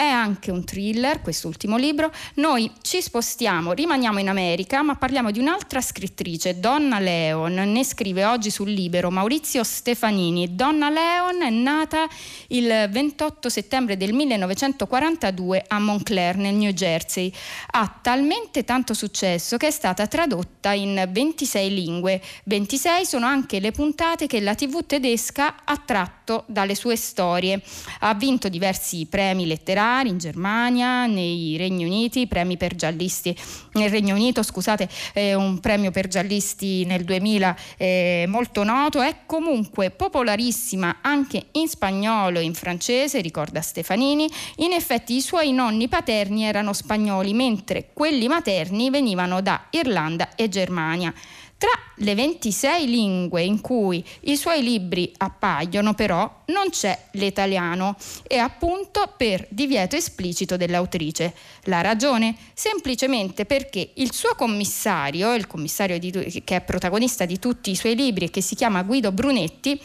è 0.00 0.06
anche 0.06 0.50
un 0.50 0.64
thriller, 0.64 1.20
quest'ultimo 1.20 1.76
libro. 1.76 2.10
Noi 2.36 2.72
ci 2.80 3.02
spostiamo, 3.02 3.72
rimaniamo 3.72 4.18
in 4.18 4.30
America, 4.30 4.80
ma 4.80 4.94
parliamo 4.94 5.30
di 5.30 5.40
un'altra 5.40 5.82
scrittrice, 5.82 6.58
Donna 6.58 6.98
Leon. 6.98 7.52
Ne 7.52 7.84
scrive 7.84 8.24
oggi 8.24 8.48
sul 8.48 8.70
Libero 8.70 9.10
Maurizio 9.10 9.62
Stefanini. 9.62 10.54
Donna 10.54 10.88
Leon 10.88 11.42
è 11.42 11.50
nata 11.50 12.08
il 12.46 12.88
28 12.90 13.50
settembre 13.50 13.98
del 13.98 14.14
1942 14.14 15.64
a 15.68 15.78
Montclair, 15.78 16.36
nel 16.36 16.54
New 16.54 16.70
Jersey. 16.70 17.30
Ha 17.72 17.98
talmente 18.00 18.64
tanto 18.64 18.94
successo 18.94 19.58
che 19.58 19.66
è 19.66 19.70
stata 19.70 20.06
tradotta 20.06 20.72
in 20.72 21.10
26 21.10 21.74
lingue. 21.74 22.22
26 22.44 23.04
sono 23.04 23.26
anche 23.26 23.60
le 23.60 23.70
puntate 23.70 24.26
che 24.26 24.40
la 24.40 24.54
TV 24.54 24.82
tedesca 24.86 25.56
ha 25.62 25.76
tratto 25.76 26.44
dalle 26.46 26.74
sue 26.74 26.96
storie. 26.96 27.60
Ha 27.98 28.14
vinto 28.14 28.48
diversi 28.48 29.04
premi 29.04 29.44
letterari 29.44 29.88
in 29.98 30.18
Germania, 30.18 31.06
nei 31.06 31.56
Regni 31.56 31.84
Uniti, 31.84 32.26
premi 32.26 32.56
per 32.56 32.74
giallisti. 32.74 33.36
Nel 33.72 33.90
Regno 33.90 34.14
Unito, 34.14 34.42
scusate, 34.42 34.88
eh, 35.12 35.34
un 35.34 35.58
premio 35.60 35.90
per 35.90 36.08
giallisti 36.08 36.84
nel 36.84 37.04
2000 37.04 37.56
eh, 37.76 38.24
molto 38.28 38.62
noto, 38.64 39.00
è 39.00 39.18
comunque 39.26 39.90
popolarissima 39.90 40.98
anche 41.02 41.46
in 41.52 41.68
spagnolo 41.68 42.38
e 42.38 42.44
in 42.44 42.54
francese, 42.54 43.20
ricorda 43.20 43.60
Stefanini. 43.60 44.28
In 44.56 44.72
effetti 44.72 45.16
i 45.16 45.20
suoi 45.20 45.52
nonni 45.52 45.88
paterni 45.88 46.44
erano 46.44 46.72
spagnoli, 46.72 47.32
mentre 47.32 47.90
quelli 47.92 48.28
materni 48.28 48.90
venivano 48.90 49.40
da 49.40 49.66
Irlanda 49.70 50.34
e 50.36 50.48
Germania. 50.48 51.12
Tra 51.60 51.78
le 51.96 52.14
26 52.14 52.86
lingue 52.86 53.42
in 53.42 53.60
cui 53.60 54.02
i 54.20 54.36
suoi 54.38 54.62
libri 54.62 55.12
appaiono 55.18 55.92
però 55.92 56.42
non 56.46 56.70
c'è 56.70 57.08
l'italiano 57.12 57.96
e 58.26 58.38
appunto 58.38 59.12
per 59.14 59.46
divieto 59.50 59.94
esplicito 59.94 60.56
dell'autrice. 60.56 61.34
La 61.64 61.82
ragione? 61.82 62.34
Semplicemente 62.54 63.44
perché 63.44 63.90
il 63.96 64.14
suo 64.14 64.34
commissario, 64.36 65.34
il 65.34 65.46
commissario 65.46 65.98
di, 65.98 66.10
che 66.42 66.56
è 66.56 66.60
protagonista 66.62 67.26
di 67.26 67.38
tutti 67.38 67.70
i 67.70 67.76
suoi 67.76 67.94
libri 67.94 68.24
e 68.24 68.30
che 68.30 68.40
si 68.40 68.54
chiama 68.54 68.82
Guido 68.82 69.12
Brunetti, 69.12 69.78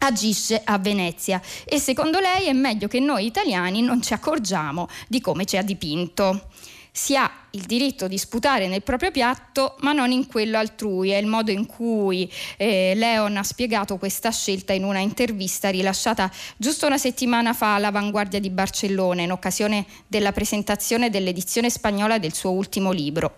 agisce 0.00 0.60
a 0.62 0.76
Venezia 0.76 1.40
e 1.64 1.78
secondo 1.78 2.20
lei 2.20 2.48
è 2.48 2.52
meglio 2.52 2.86
che 2.86 3.00
noi 3.00 3.24
italiani 3.24 3.80
non 3.80 4.02
ci 4.02 4.12
accorgiamo 4.12 4.86
di 5.08 5.22
come 5.22 5.46
ci 5.46 5.56
ha 5.56 5.62
dipinto. 5.62 6.48
Si 6.92 7.16
ha 7.16 7.30
il 7.52 7.62
diritto 7.62 8.08
di 8.08 8.18
sputare 8.18 8.68
nel 8.68 8.82
proprio 8.82 9.10
piatto 9.10 9.76
ma 9.80 9.92
non 9.92 10.10
in 10.10 10.26
quello 10.26 10.58
altrui. 10.58 11.10
È 11.10 11.16
il 11.16 11.26
modo 11.26 11.50
in 11.50 11.66
cui 11.66 12.30
eh, 12.56 12.92
Leon 12.94 13.36
ha 13.36 13.42
spiegato 13.42 13.96
questa 13.96 14.30
scelta 14.30 14.72
in 14.72 14.84
una 14.84 14.98
intervista 14.98 15.70
rilasciata 15.70 16.30
giusto 16.56 16.86
una 16.86 16.98
settimana 16.98 17.54
fa 17.54 17.74
all'Avanguardia 17.74 18.40
di 18.40 18.50
Barcellona 18.50 19.22
in 19.22 19.32
occasione 19.32 19.86
della 20.06 20.32
presentazione 20.32 21.10
dell'edizione 21.10 21.70
spagnola 21.70 22.18
del 22.18 22.34
suo 22.34 22.50
ultimo 22.50 22.92
libro. 22.92 23.36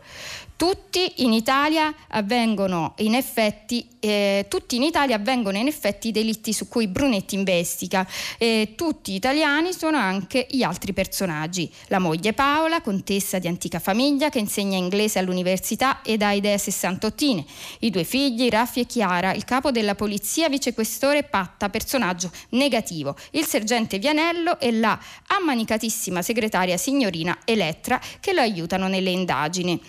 Tutti 0.57 1.25
in 1.25 1.33
Italia 1.33 1.95
avvengono 2.09 2.93
in 2.99 3.15
effetti, 3.15 3.89
eh, 3.99 4.47
in 4.73 4.83
Italia 4.83 5.17
avvengono 5.17 5.57
in 5.57 5.67
effetti 5.67 6.09
i 6.09 6.13
delitti 6.13 6.53
su 6.53 6.69
cui 6.69 6.87
Brunetti 6.87 7.35
investiga. 7.35 8.07
Eh, 8.37 8.75
tutti 8.77 9.15
italiani 9.15 9.73
sono 9.73 9.97
anche 9.97 10.47
gli 10.51 10.63
altri 10.63 10.93
personaggi. 10.93 11.73
La 11.87 11.99
moglie 11.99 12.35
Paola, 12.35 12.83
contessa 12.83 13.39
di 13.39 13.49
antica 13.49 13.79
famiglia 13.79 14.00
che 14.31 14.39
insegna 14.39 14.79
inglese 14.79 15.19
all'università 15.19 16.01
ed 16.03 16.23
ha 16.23 16.33
idee 16.33 16.57
sessantottine. 16.57 17.45
I 17.81 17.91
due 17.91 18.05
figli, 18.05 18.49
Raffi 18.49 18.81
e 18.81 18.87
Chiara, 18.87 19.35
il 19.35 19.45
capo 19.45 19.71
della 19.71 19.95
polizia, 19.95 20.49
vicequestore 20.49 21.23
Patta, 21.23 21.69
personaggio 21.69 22.31
negativo. 22.51 23.15
Il 23.33 23.45
sergente 23.45 23.99
Vianello 23.99 24.59
e 24.59 24.73
la 24.73 24.99
ammanicatissima 25.27 26.23
segretaria 26.23 26.79
signorina 26.79 27.41
Elettra 27.45 28.01
che 28.21 28.33
lo 28.33 28.41
aiutano 28.41 28.89
nelle 28.89 29.11
indagini 29.11 29.81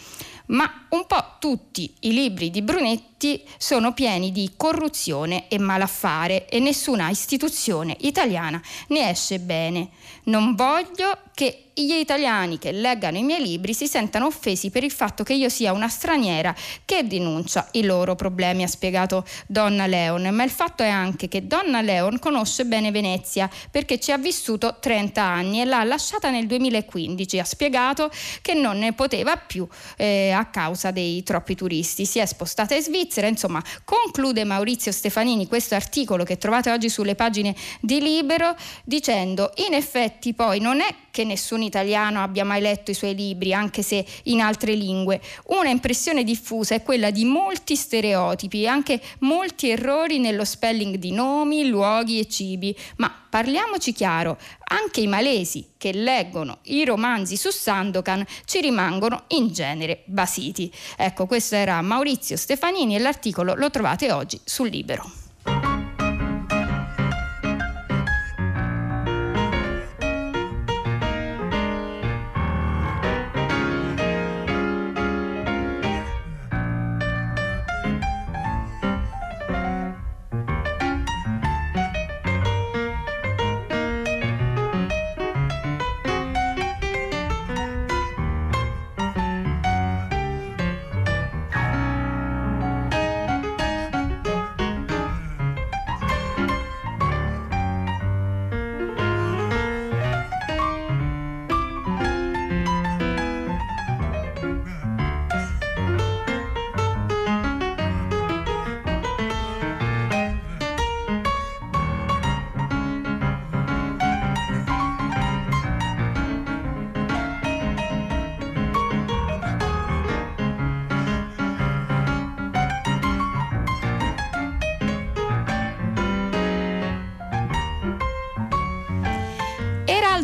ma 0.47 0.85
un 0.89 1.05
po' 1.07 1.35
tutti 1.39 1.93
i 2.01 2.11
libri 2.11 2.49
di 2.49 2.61
Brunetti 2.61 3.10
sono 3.57 3.93
pieni 3.93 4.31
di 4.31 4.51
corruzione 4.55 5.47
e 5.47 5.59
malaffare 5.59 6.47
e 6.47 6.59
nessuna 6.59 7.09
istituzione 7.09 7.95
italiana 8.01 8.61
ne 8.87 9.09
esce 9.09 9.39
bene. 9.39 9.89
Non 10.23 10.55
voglio 10.55 11.17
che 11.33 11.65
gli 11.73 11.93
italiani 11.93 12.59
che 12.59 12.71
leggano 12.71 13.17
i 13.17 13.23
miei 13.23 13.41
libri 13.41 13.73
si 13.73 13.87
sentano 13.87 14.25
offesi 14.25 14.69
per 14.69 14.83
il 14.83 14.91
fatto 14.91 15.23
che 15.23 15.33
io 15.33 15.49
sia 15.49 15.71
una 15.71 15.87
straniera 15.87 16.53
che 16.85 17.07
denuncia 17.07 17.67
i 17.71 17.83
loro 17.83 18.15
problemi, 18.15 18.63
ha 18.63 18.67
spiegato 18.67 19.25
Donna 19.47 19.87
Leon. 19.87 20.29
Ma 20.33 20.43
il 20.43 20.49
fatto 20.49 20.83
è 20.83 20.89
anche 20.89 21.27
che 21.27 21.47
Donna 21.47 21.81
Leon 21.81 22.19
conosce 22.19 22.65
bene 22.65 22.91
Venezia 22.91 23.49
perché 23.71 23.99
ci 23.99 24.11
ha 24.11 24.17
vissuto 24.17 24.77
30 24.79 25.21
anni 25.23 25.61
e 25.61 25.65
l'ha 25.65 25.83
lasciata 25.83 26.29
nel 26.29 26.45
2015. 26.45 27.39
Ha 27.39 27.45
spiegato 27.45 28.11
che 28.41 28.53
non 28.53 28.77
ne 28.77 28.93
poteva 28.93 29.37
più 29.37 29.67
eh, 29.97 30.31
a 30.31 30.45
causa 30.45 30.91
dei 30.91 31.23
troppi 31.23 31.55
turisti. 31.55 32.05
Si 32.05 32.19
è 32.19 32.25
spostata 32.25 32.75
in 32.75 32.81
Svizzera 32.81 33.10
Svizzera. 33.11 33.27
Insomma, 33.27 33.61
conclude 33.83 34.45
Maurizio 34.45 34.91
Stefanini 34.91 35.47
questo 35.47 35.75
articolo 35.75 36.23
che 36.23 36.37
trovate 36.37 36.71
oggi 36.71 36.89
sulle 36.89 37.15
pagine 37.15 37.53
di 37.81 37.99
Libero 37.99 38.55
dicendo 38.85 39.51
in 39.67 39.73
effetti 39.73 40.33
poi 40.33 40.59
non 40.59 40.79
è 40.79 40.95
che 41.11 41.25
nessun 41.25 41.61
italiano 41.61 42.23
abbia 42.23 42.45
mai 42.45 42.61
letto 42.61 42.89
i 42.89 42.93
suoi 42.93 43.13
libri, 43.13 43.53
anche 43.53 43.81
se 43.81 44.05
in 44.23 44.39
altre 44.39 44.73
lingue. 44.73 45.19
Una 45.47 45.69
impressione 45.69 46.23
diffusa 46.23 46.73
è 46.73 46.83
quella 46.83 47.11
di 47.11 47.25
molti 47.25 47.75
stereotipi 47.75 48.63
e 48.63 48.67
anche 48.67 49.01
molti 49.19 49.69
errori 49.69 50.19
nello 50.19 50.45
spelling 50.45 50.95
di 50.95 51.11
nomi, 51.11 51.67
luoghi 51.67 52.19
e 52.19 52.29
cibi, 52.29 52.75
ma 52.97 53.13
parliamoci 53.29 53.91
chiaro, 53.91 54.37
anche 54.71 55.01
i 55.01 55.07
malesi 55.07 55.71
che 55.77 55.93
leggono 55.93 56.59
i 56.63 56.83
romanzi 56.85 57.37
su 57.37 57.51
Sandokan 57.51 58.25
ci 58.45 58.61
rimangono 58.61 59.23
in 59.29 59.51
genere 59.51 60.03
basiti. 60.05 60.71
Ecco, 60.97 61.25
questo 61.25 61.55
era 61.55 61.81
Maurizio 61.81 62.37
Stefanini 62.37 62.95
e 62.95 62.99
l'articolo 62.99 63.53
lo 63.55 63.69
trovate 63.69 64.11
oggi 64.11 64.39
sul 64.43 64.69
Libero. 64.69 65.20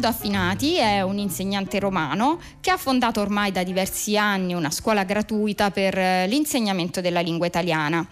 Aldo 0.07 0.19
Affinati 0.19 0.77
è 0.77 1.01
un 1.01 1.17
insegnante 1.17 1.79
romano 1.79 2.39
che 2.61 2.71
ha 2.71 2.77
fondato 2.77 3.19
ormai 3.19 3.51
da 3.51 3.63
diversi 3.63 4.17
anni 4.17 4.53
una 4.53 4.71
scuola 4.71 5.03
gratuita 5.03 5.69
per 5.69 5.97
eh, 5.97 6.27
l'insegnamento 6.27 7.01
della 7.01 7.19
lingua 7.19 7.45
italiana 7.45 8.07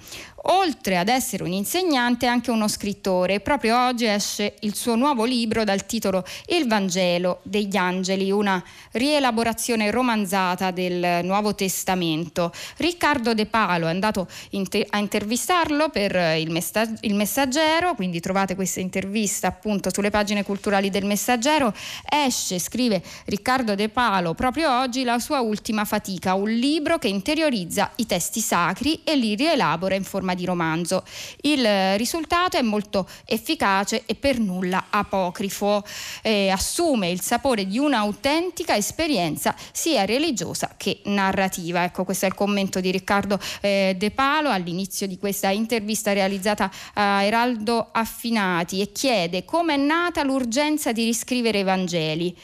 oltre 0.47 0.97
ad 0.97 1.07
essere 1.07 1.43
un 1.43 1.51
insegnante 1.51 2.25
è 2.25 2.29
anche 2.29 2.51
uno 2.51 2.67
scrittore. 2.67 3.39
Proprio 3.39 3.87
oggi 3.87 4.05
esce 4.05 4.55
il 4.61 4.75
suo 4.75 4.95
nuovo 4.95 5.23
libro 5.23 5.63
dal 5.63 5.85
titolo 5.85 6.23
Il 6.47 6.67
Vangelo 6.67 7.39
degli 7.43 7.75
Angeli, 7.75 8.31
una 8.31 8.63
rielaborazione 8.91 9.89
romanzata 9.91 10.71
del 10.71 11.23
Nuovo 11.23 11.55
Testamento. 11.55 12.51
Riccardo 12.77 13.33
De 13.33 13.45
Palo 13.45 13.87
è 13.87 13.89
andato 13.89 14.27
inter- 14.51 14.87
a 14.89 14.97
intervistarlo 14.97 15.89
per 15.89 16.37
il, 16.37 16.51
messa- 16.51 16.91
il, 17.01 17.13
Messaggero, 17.15 17.95
quindi 17.95 18.19
trovate 18.19 18.55
questa 18.55 18.81
intervista 18.81 19.47
appunto 19.47 19.89
sulle 19.91 20.09
pagine 20.09 20.43
culturali 20.43 20.89
del 20.89 21.05
Messaggero. 21.05 21.73
Esce, 22.07 22.59
scrive 22.59 23.01
Riccardo 23.25 23.73
De 23.73 23.89
Palo, 23.89 24.33
proprio 24.33 24.79
oggi 24.79 25.03
la 25.03 25.19
sua 25.19 25.39
ultima 25.39 25.85
fatica, 25.85 26.33
un 26.35 26.49
libro 26.49 26.97
che 26.97 27.07
interiorizza 27.07 27.91
i 27.95 28.05
testi 28.05 28.41
sacri 28.41 29.01
e 29.03 29.15
li 29.15 29.35
rielabora 29.35 29.95
in 29.95 30.03
forma 30.03 30.34
di 30.35 30.45
romanzo. 30.45 31.03
Il 31.41 31.97
risultato 31.97 32.57
è 32.57 32.61
molto 32.61 33.07
efficace 33.25 34.03
e 34.05 34.15
per 34.15 34.39
nulla 34.39 34.85
apocrifo, 34.89 35.83
eh, 36.21 36.49
assume 36.49 37.09
il 37.09 37.21
sapore 37.21 37.65
di 37.65 37.79
un'autentica 37.79 38.75
esperienza 38.75 39.55
sia 39.71 40.05
religiosa 40.05 40.75
che 40.77 41.01
narrativa. 41.05 41.83
Ecco, 41.83 42.03
questo 42.03 42.25
è 42.25 42.27
il 42.27 42.35
commento 42.35 42.79
di 42.79 42.91
Riccardo 42.91 43.39
eh, 43.61 43.95
De 43.97 44.11
Palo 44.11 44.49
all'inizio 44.49 45.07
di 45.07 45.17
questa 45.17 45.49
intervista 45.49 46.13
realizzata 46.13 46.71
a 46.93 47.23
Eraldo 47.23 47.89
Affinati 47.91 48.81
e 48.81 48.91
chiede 48.91 49.45
come 49.45 49.75
è 49.75 49.77
nata 49.77 50.23
l'urgenza 50.23 50.91
di 50.91 51.03
riscrivere 51.03 51.59
i 51.59 51.63
Vangeli. 51.63 52.37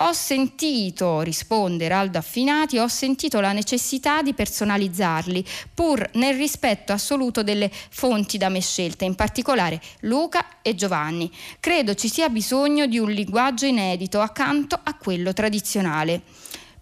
Ho 0.00 0.12
sentito, 0.12 1.22
risponde 1.22 1.88
Raldo 1.88 2.18
Affinati, 2.18 2.78
ho 2.78 2.86
sentito 2.86 3.40
la 3.40 3.50
necessità 3.50 4.22
di 4.22 4.32
personalizzarli, 4.32 5.44
pur 5.74 6.08
nel 6.12 6.36
rispetto 6.36 6.92
assoluto 6.92 7.42
delle 7.42 7.68
fonti 7.90 8.38
da 8.38 8.48
me 8.48 8.60
scelte, 8.60 9.04
in 9.04 9.16
particolare 9.16 9.82
Luca 10.02 10.62
e 10.62 10.76
Giovanni. 10.76 11.28
Credo 11.58 11.94
ci 11.94 12.08
sia 12.08 12.28
bisogno 12.28 12.86
di 12.86 13.00
un 13.00 13.10
linguaggio 13.10 13.66
inedito 13.66 14.20
accanto 14.20 14.78
a 14.80 14.94
quello 14.94 15.32
tradizionale. 15.32 16.22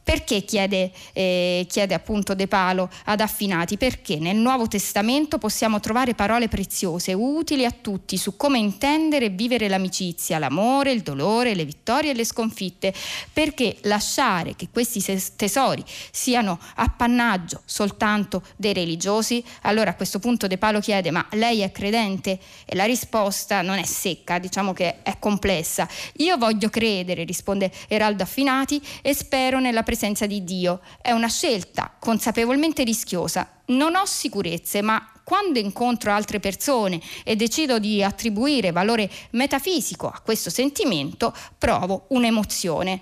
Perché 0.06 0.44
chiede, 0.44 0.92
eh, 1.14 1.66
chiede 1.68 1.92
appunto 1.92 2.36
De 2.36 2.46
Palo 2.46 2.88
ad 3.06 3.18
Affinati? 3.18 3.76
Perché 3.76 4.20
nel 4.20 4.36
Nuovo 4.36 4.68
Testamento 4.68 5.36
possiamo 5.36 5.80
trovare 5.80 6.14
parole 6.14 6.46
preziose, 6.46 7.12
utili 7.12 7.64
a 7.64 7.72
tutti, 7.72 8.16
su 8.16 8.36
come 8.36 8.56
intendere 8.58 9.24
e 9.24 9.30
vivere 9.30 9.68
l'amicizia, 9.68 10.38
l'amore, 10.38 10.92
il 10.92 11.02
dolore, 11.02 11.56
le 11.56 11.64
vittorie 11.64 12.12
e 12.12 12.14
le 12.14 12.24
sconfitte. 12.24 12.94
Perché 13.32 13.78
lasciare 13.80 14.54
che 14.54 14.68
questi 14.70 15.02
tesori 15.34 15.82
siano 16.12 16.60
appannaggio 16.76 17.62
soltanto 17.64 18.44
dei 18.54 18.74
religiosi? 18.74 19.42
Allora 19.62 19.90
a 19.90 19.94
questo 19.96 20.20
punto 20.20 20.46
De 20.46 20.56
Palo 20.56 20.78
chiede, 20.78 21.10
ma 21.10 21.26
lei 21.32 21.62
è 21.62 21.72
credente? 21.72 22.38
E 22.64 22.76
la 22.76 22.84
risposta 22.84 23.60
non 23.60 23.76
è 23.76 23.84
secca, 23.84 24.38
diciamo 24.38 24.72
che 24.72 25.02
è 25.02 25.18
complessa. 25.18 25.88
Io 26.18 26.36
voglio 26.36 26.68
credere, 26.68 27.24
risponde 27.24 27.72
Eraldo 27.88 28.22
Affinati, 28.22 28.80
e 29.02 29.12
spero 29.12 29.58
nella 29.58 29.82
presenza 29.82 29.94
presenza 29.96 30.26
di 30.26 30.44
Dio. 30.44 30.80
È 31.00 31.10
una 31.10 31.28
scelta 31.28 31.90
consapevolmente 31.98 32.84
rischiosa. 32.84 33.48
Non 33.68 33.94
ho 33.94 34.04
sicurezze, 34.04 34.82
ma 34.82 35.10
quando 35.24 35.58
incontro 35.58 36.12
altre 36.12 36.38
persone 36.38 37.00
e 37.24 37.34
decido 37.34 37.78
di 37.78 38.02
attribuire 38.02 38.72
valore 38.72 39.10
metafisico 39.30 40.06
a 40.06 40.20
questo 40.22 40.50
sentimento, 40.50 41.34
provo 41.56 42.04
un'emozione. 42.10 43.00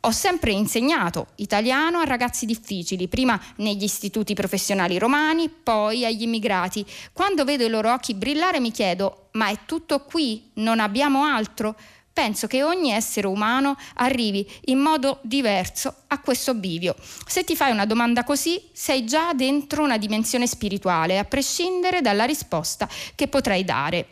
Ho 0.00 0.10
sempre 0.10 0.50
insegnato 0.50 1.28
italiano 1.36 2.00
a 2.00 2.04
ragazzi 2.04 2.44
difficili, 2.44 3.06
prima 3.06 3.40
negli 3.58 3.84
istituti 3.84 4.34
professionali 4.34 4.98
romani, 4.98 5.48
poi 5.48 6.04
agli 6.04 6.22
immigrati. 6.22 6.84
Quando 7.12 7.44
vedo 7.44 7.64
i 7.64 7.68
loro 7.68 7.92
occhi 7.92 8.14
brillare 8.14 8.58
mi 8.58 8.72
chiedo, 8.72 9.28
ma 9.32 9.48
è 9.48 9.58
tutto 9.64 10.00
qui? 10.00 10.50
Non 10.54 10.80
abbiamo 10.80 11.22
altro? 11.22 11.76
Penso 12.12 12.46
che 12.46 12.62
ogni 12.62 12.90
essere 12.90 13.26
umano 13.26 13.76
arrivi 13.94 14.48
in 14.66 14.78
modo 14.78 15.18
diverso 15.22 15.94
a 16.08 16.20
questo 16.20 16.54
bivio. 16.54 16.94
Se 17.26 17.44
ti 17.44 17.56
fai 17.56 17.72
una 17.72 17.86
domanda 17.86 18.24
così, 18.24 18.62
sei 18.72 19.04
già 19.04 19.32
dentro 19.32 19.82
una 19.82 19.98
dimensione 19.98 20.46
spirituale, 20.46 21.18
a 21.18 21.24
prescindere 21.24 22.00
dalla 22.00 22.24
risposta 22.24 22.88
che 23.14 23.28
potrai 23.28 23.64
dare. 23.64 24.08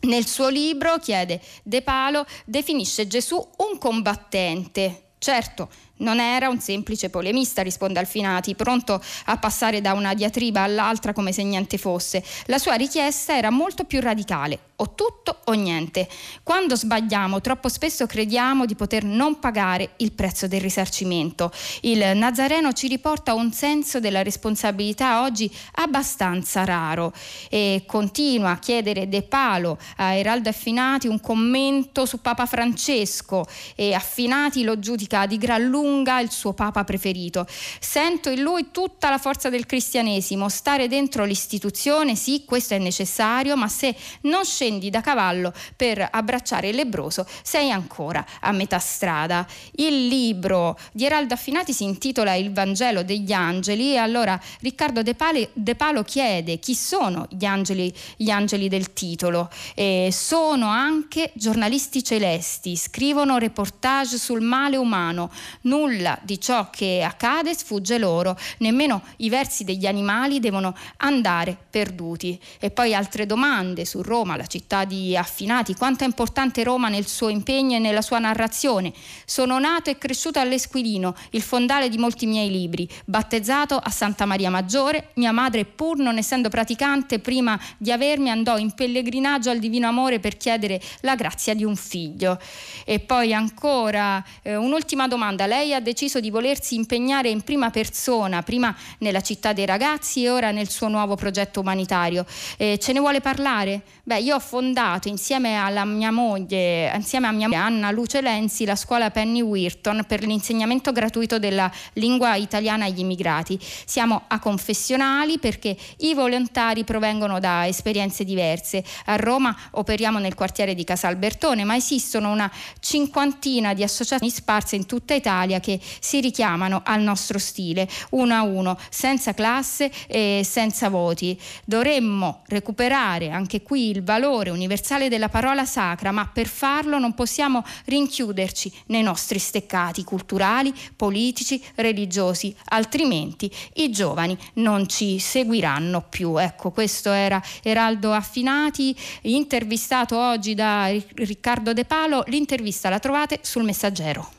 Nel 0.00 0.26
suo 0.26 0.48
libro, 0.48 0.98
chiede 0.98 1.40
De 1.62 1.82
Palo, 1.82 2.24
definisce 2.44 3.08
Gesù 3.08 3.36
un 3.36 3.78
combattente. 3.78 5.02
Certo, 5.18 5.68
non 5.98 6.20
era 6.20 6.48
un 6.48 6.60
semplice 6.60 7.10
polemista, 7.10 7.62
risponde 7.62 7.98
Alfinati, 7.98 8.54
pronto 8.54 9.02
a 9.26 9.36
passare 9.38 9.80
da 9.80 9.94
una 9.94 10.14
diatriba 10.14 10.62
all'altra 10.62 11.12
come 11.12 11.32
se 11.32 11.42
niente 11.42 11.78
fosse. 11.78 12.22
La 12.46 12.58
sua 12.58 12.74
richiesta 12.74 13.36
era 13.36 13.50
molto 13.50 13.84
più 13.84 14.00
radicale, 14.00 14.58
o 14.76 14.94
tutto 14.94 15.40
o 15.44 15.52
niente. 15.52 16.08
Quando 16.42 16.76
sbagliamo, 16.76 17.40
troppo 17.40 17.68
spesso 17.68 18.06
crediamo 18.06 18.66
di 18.66 18.74
poter 18.74 19.04
non 19.04 19.38
pagare 19.38 19.90
il 19.96 20.12
prezzo 20.12 20.46
del 20.46 20.60
risarcimento. 20.60 21.50
Il 21.82 22.16
Nazareno 22.16 22.72
ci 22.72 22.86
riporta 22.88 23.34
un 23.34 23.52
senso 23.52 24.00
della 24.00 24.22
responsabilità 24.22 25.22
oggi 25.22 25.50
abbastanza 25.76 26.64
raro 26.64 27.12
e 27.48 27.84
continua 27.86 28.50
a 28.50 28.58
chiedere 28.58 29.08
De 29.08 29.22
Palo 29.22 29.78
a 29.96 30.14
Eraldo 30.14 30.48
Affinati 30.48 31.08
un 31.08 31.20
commento 31.20 32.06
su 32.06 32.20
Papa 32.20 32.46
Francesco 32.46 33.46
e 33.74 33.94
Affinati 33.94 34.62
lo 34.62 34.78
giudica 34.78 35.26
di 35.26 35.38
gran 35.38 35.64
lunga 35.64 35.86
lunga 35.88 36.20
il 36.20 36.30
suo 36.30 36.52
papa 36.52 36.84
preferito. 36.84 37.46
Sento 37.80 38.30
in 38.30 38.42
lui 38.42 38.70
tutta 38.70 39.08
la 39.08 39.18
forza 39.18 39.48
del 39.48 39.66
cristianesimo, 39.66 40.48
stare 40.48 40.88
dentro 40.88 41.24
l'istituzione, 41.24 42.14
sì, 42.14 42.44
questo 42.44 42.74
è 42.74 42.78
necessario, 42.78 43.56
ma 43.56 43.68
se 43.68 43.94
non 44.22 44.44
scendi 44.44 44.90
da 44.90 45.00
cavallo 45.00 45.52
per 45.76 46.06
abbracciare 46.10 46.68
il 46.68 46.76
lebroso, 46.76 47.26
sei 47.42 47.70
ancora 47.70 48.24
a 48.40 48.52
metà 48.52 48.78
strada. 48.78 49.46
Il 49.72 50.06
libro 50.08 50.78
di 50.92 51.04
Eraldo 51.04 51.34
Affinati 51.34 51.72
si 51.72 51.84
intitola 51.84 52.34
Il 52.34 52.52
Vangelo 52.52 53.02
degli 53.02 53.32
angeli 53.32 53.92
e 53.92 53.96
allora 53.96 54.38
Riccardo 54.60 55.02
De, 55.02 55.14
Pale, 55.14 55.50
De 55.54 55.74
Palo 55.74 56.02
chiede 56.02 56.58
chi 56.58 56.74
sono 56.74 57.26
gli 57.30 57.44
angeli, 57.44 57.92
gli 58.16 58.30
angeli 58.30 58.68
del 58.68 58.92
titolo. 58.92 59.48
E 59.74 60.10
sono 60.12 60.68
anche 60.68 61.30
giornalisti 61.34 62.02
celesti, 62.04 62.76
scrivono 62.76 63.38
reportage 63.38 64.18
sul 64.18 64.40
male 64.40 64.76
umano, 64.76 65.30
nulla 65.78 66.18
di 66.22 66.40
ciò 66.40 66.70
che 66.70 67.02
accade 67.06 67.54
sfugge 67.54 67.98
loro, 67.98 68.36
nemmeno 68.58 69.02
i 69.18 69.28
versi 69.28 69.62
degli 69.62 69.86
animali 69.86 70.40
devono 70.40 70.74
andare 70.98 71.56
perduti. 71.70 72.38
E 72.58 72.70
poi 72.70 72.94
altre 72.94 73.26
domande 73.26 73.84
su 73.84 74.02
Roma, 74.02 74.36
la 74.36 74.46
città 74.46 74.84
di 74.84 75.16
Affinati, 75.16 75.74
quanto 75.74 76.02
è 76.02 76.06
importante 76.06 76.64
Roma 76.64 76.88
nel 76.88 77.06
suo 77.06 77.28
impegno 77.28 77.76
e 77.76 77.78
nella 77.78 78.02
sua 78.02 78.18
narrazione. 78.18 78.92
Sono 79.24 79.58
nato 79.58 79.90
e 79.90 79.98
cresciuto 79.98 80.40
all'Esquilino, 80.40 81.14
il 81.30 81.42
fondale 81.42 81.88
di 81.88 81.98
molti 81.98 82.26
miei 82.26 82.50
libri, 82.50 82.88
battezzato 83.04 83.76
a 83.76 83.90
Santa 83.90 84.24
Maria 84.24 84.50
Maggiore, 84.50 85.10
mia 85.14 85.32
madre 85.32 85.64
pur 85.64 85.98
non 85.98 86.18
essendo 86.18 86.48
praticante 86.48 87.20
prima 87.20 87.58
di 87.76 87.92
avermi 87.92 88.30
andò 88.30 88.58
in 88.58 88.72
pellegrinaggio 88.74 89.50
al 89.50 89.58
Divino 89.58 89.86
Amore 89.86 90.18
per 90.18 90.36
chiedere 90.36 90.80
la 91.00 91.14
grazia 91.14 91.54
di 91.54 91.64
un 91.64 91.76
figlio. 91.76 92.38
E 92.84 92.98
poi 92.98 93.32
ancora 93.32 94.24
eh, 94.42 94.56
un'ultima 94.56 95.06
domanda, 95.06 95.46
lei 95.46 95.67
ha 95.74 95.80
deciso 95.80 96.20
di 96.20 96.30
volersi 96.30 96.74
impegnare 96.74 97.28
in 97.28 97.42
prima 97.42 97.70
persona, 97.70 98.42
prima 98.42 98.74
nella 98.98 99.20
città 99.20 99.52
dei 99.52 99.66
ragazzi 99.66 100.24
e 100.24 100.30
ora 100.30 100.50
nel 100.50 100.68
suo 100.68 100.88
nuovo 100.88 101.14
progetto 101.14 101.60
umanitario. 101.60 102.26
Eh, 102.56 102.78
ce 102.78 102.92
ne 102.92 103.00
vuole 103.00 103.20
parlare? 103.20 103.82
Beh, 104.02 104.20
io 104.20 104.36
ho 104.36 104.40
fondato 104.40 105.08
insieme 105.08 105.56
alla 105.56 105.84
mia 105.84 106.10
moglie, 106.10 106.92
insieme 106.94 107.26
a 107.26 107.32
mia 107.32 107.48
moglie 107.48 107.60
Anna 107.60 107.90
Luce 107.90 108.20
Lenzi, 108.20 108.64
la 108.64 108.76
scuola 108.76 109.10
Penny 109.10 109.40
Wirton 109.40 110.04
per 110.06 110.22
l'insegnamento 110.22 110.92
gratuito 110.92 111.38
della 111.38 111.70
lingua 111.94 112.34
italiana 112.36 112.84
agli 112.86 113.00
immigrati. 113.00 113.58
Siamo 113.60 114.24
a 114.26 114.38
confessionali 114.38 115.38
perché 115.38 115.76
i 115.98 116.14
volontari 116.14 116.84
provengono 116.84 117.40
da 117.40 117.66
esperienze 117.66 118.24
diverse. 118.24 118.84
A 119.06 119.16
Roma 119.16 119.54
operiamo 119.72 120.18
nel 120.18 120.34
quartiere 120.34 120.74
di 120.74 120.84
Casalbertone, 120.84 121.64
ma 121.64 121.76
esistono 121.76 122.30
una 122.30 122.50
cinquantina 122.80 123.74
di 123.74 123.82
associazioni 123.82 124.30
sparse 124.30 124.76
in 124.76 124.86
tutta 124.86 125.14
Italia 125.14 125.47
che 125.60 125.80
si 126.00 126.20
richiamano 126.20 126.82
al 126.84 127.00
nostro 127.00 127.38
stile, 127.38 127.88
uno 128.10 128.34
a 128.34 128.42
uno, 128.42 128.78
senza 128.90 129.32
classe 129.34 129.90
e 130.06 130.42
senza 130.44 130.88
voti. 130.88 131.38
Dovremmo 131.64 132.42
recuperare 132.48 133.30
anche 133.30 133.62
qui 133.62 133.90
il 133.90 134.02
valore 134.02 134.50
universale 134.50 135.08
della 135.08 135.28
parola 135.28 135.64
sacra, 135.64 136.12
ma 136.12 136.26
per 136.26 136.46
farlo 136.46 136.98
non 136.98 137.14
possiamo 137.14 137.64
rinchiuderci 137.86 138.72
nei 138.86 139.02
nostri 139.02 139.38
steccati 139.38 140.04
culturali, 140.04 140.74
politici, 140.94 141.62
religiosi, 141.76 142.54
altrimenti 142.66 143.50
i 143.74 143.90
giovani 143.90 144.36
non 144.54 144.88
ci 144.88 145.18
seguiranno 145.18 146.02
più. 146.02 146.36
Ecco, 146.36 146.70
questo 146.70 147.10
era 147.10 147.42
Eraldo 147.62 148.12
Affinati, 148.12 148.94
intervistato 149.22 150.18
oggi 150.18 150.54
da 150.54 150.88
Riccardo 151.14 151.72
De 151.72 151.84
Palo. 151.84 152.24
L'intervista 152.26 152.88
la 152.88 152.98
trovate 152.98 153.40
sul 153.42 153.64
Messaggero. 153.64 154.37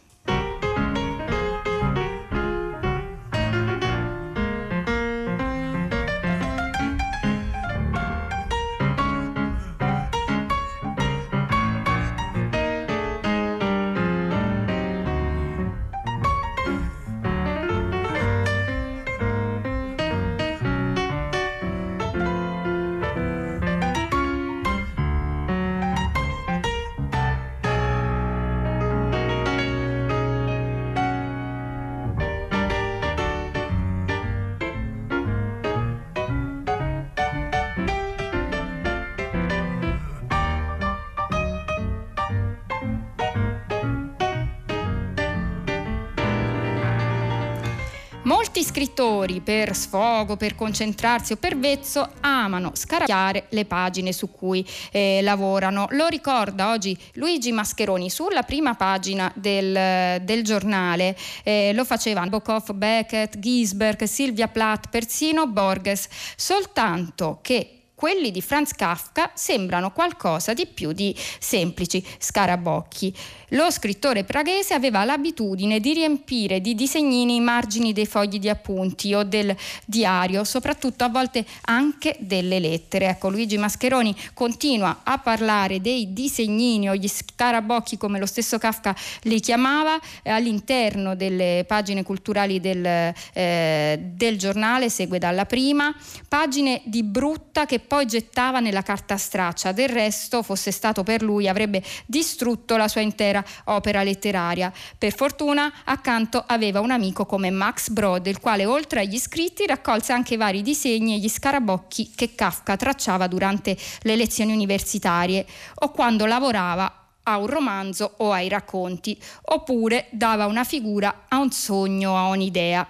Molti 48.30 48.63
scrittori, 48.63 49.42
per 49.42 49.76
sfogo, 49.76 50.38
per 50.38 50.54
concentrarsi 50.54 51.34
o 51.34 51.36
per 51.38 51.58
vezzo, 51.58 52.08
amano 52.20 52.74
scarabocchiare 52.76 53.48
le 53.50 53.65
pagine 53.65 54.13
su 54.13 54.30
cui 54.30 54.63
eh, 54.92 55.22
lavorano. 55.24 55.88
Lo 55.94 56.06
ricorda 56.06 56.70
oggi 56.70 56.96
Luigi 57.13 57.52
Mascheroni 57.52 58.08
sulla 58.12 58.44
prima 58.44 58.76
pagina 58.76 59.32
del, 59.34 60.22
del 60.22 60.44
giornale. 60.44 61.18
Eh, 61.42 61.72
lo 61.74 61.84
facevano 61.84 62.26
Nabokov, 62.30 62.72
Beckett, 62.74 63.39
Gisberg, 63.39 64.04
Silvia 64.04 64.48
Plath, 64.48 64.89
persino 64.89 65.48
Borges, 65.48 66.08
soltanto 66.36 67.39
che 67.42 67.79
quelli 68.00 68.32
di 68.32 68.42
Franz 68.42 68.72
Kafka 68.76 69.30
sembrano 69.34 69.92
qualcosa 69.92 70.54
di 70.54 70.66
più 70.66 70.94
di 70.94 71.14
semplici 71.38 72.02
scarabocchi. 72.18 73.14
Lo 73.50 73.70
scrittore 73.72 74.24
praghese 74.24 74.74
aveva 74.74 75.04
l'abitudine 75.04 75.82
di 75.82 75.92
riempire 75.92 76.62
di 76.62 76.76
disegnini 76.76 77.36
i 77.36 77.40
margini 77.42 77.92
dei 77.92 78.06
fogli 78.06 78.40
di 78.40 78.48
appunti 78.48 79.14
o 79.14 79.24
del 79.24 79.54
diario, 79.84 80.46
soprattutto 80.46 81.04
a 81.04 81.10
volte 81.10 81.44
anche 81.66 82.16
delle 82.20 82.60
lettere. 82.60 83.08
Ecco, 83.10 83.30
Luigi 83.30 83.58
Mascheroni 83.58 84.16
continua 84.34 85.02
a 85.04 85.18
parlare 85.18 85.82
dei 85.82 86.14
disegnini 86.14 86.90
o 86.90 86.96
gli 86.96 87.08
scarabocchi, 87.10 87.98
come 87.98 88.18
lo 88.18 88.28
stesso 88.28 88.58
Kafka 88.58 88.96
li 89.24 89.42
chiamava, 89.42 90.00
eh, 90.24 90.30
all'interno 90.30 91.18
delle 91.18 91.66
pagine 91.68 92.04
culturali 92.04 92.62
del, 92.62 93.14
eh, 93.34 94.00
del 94.00 94.38
giornale, 94.38 94.90
segue 94.90 95.20
dalla 95.20 95.46
prima, 95.46 95.94
pagine 96.30 96.82
di 96.86 97.04
brutta 97.04 97.66
che 97.66 97.80
poi 97.89 98.06
gettava 98.06 98.60
nella 98.60 98.84
carta 98.84 99.17
straccia. 99.17 99.71
Del 99.71 99.89
resto, 99.89 100.43
fosse 100.43 100.71
stato 100.71 101.04
per 101.04 101.23
lui, 101.23 101.47
avrebbe 101.47 101.84
distrutto 102.06 102.78
la 102.78 102.88
sua 102.88 103.02
intera 103.02 103.43
opera 103.65 104.04
letteraria. 104.04 104.71
Per 104.95 105.13
fortuna 105.13 105.73
accanto 105.84 106.43
aveva 106.45 106.80
un 106.82 106.91
amico 106.91 107.25
come 107.25 107.49
Max 107.49 107.89
Brod, 107.89 108.28
il 108.28 108.39
quale 108.39 108.65
oltre 108.65 109.02
agli 109.02 109.17
scritti 109.17 109.65
raccolse 109.65 110.13
anche 110.13 110.38
vari 110.38 110.62
disegni 110.62 111.15
e 111.15 111.17
gli 111.17 111.28
scarabocchi 111.28 112.12
che 112.15 112.36
Kafka 112.36 112.78
tracciava 112.78 113.25
durante 113.25 113.75
le 114.04 114.15
lezioni 114.15 114.54
universitarie 114.54 115.45
o 115.80 115.89
quando 115.89 116.28
lavorava 116.28 116.93
a 117.23 117.38
un 117.38 117.47
romanzo 117.47 118.13
o 118.17 118.32
ai 118.32 118.49
racconti, 118.49 119.19
oppure 119.45 120.08
dava 120.12 120.45
una 120.45 120.63
figura 120.63 121.25
a 121.28 121.39
un 121.39 121.52
sogno, 121.52 122.15
a 122.15 122.28
un'idea. 122.28 122.88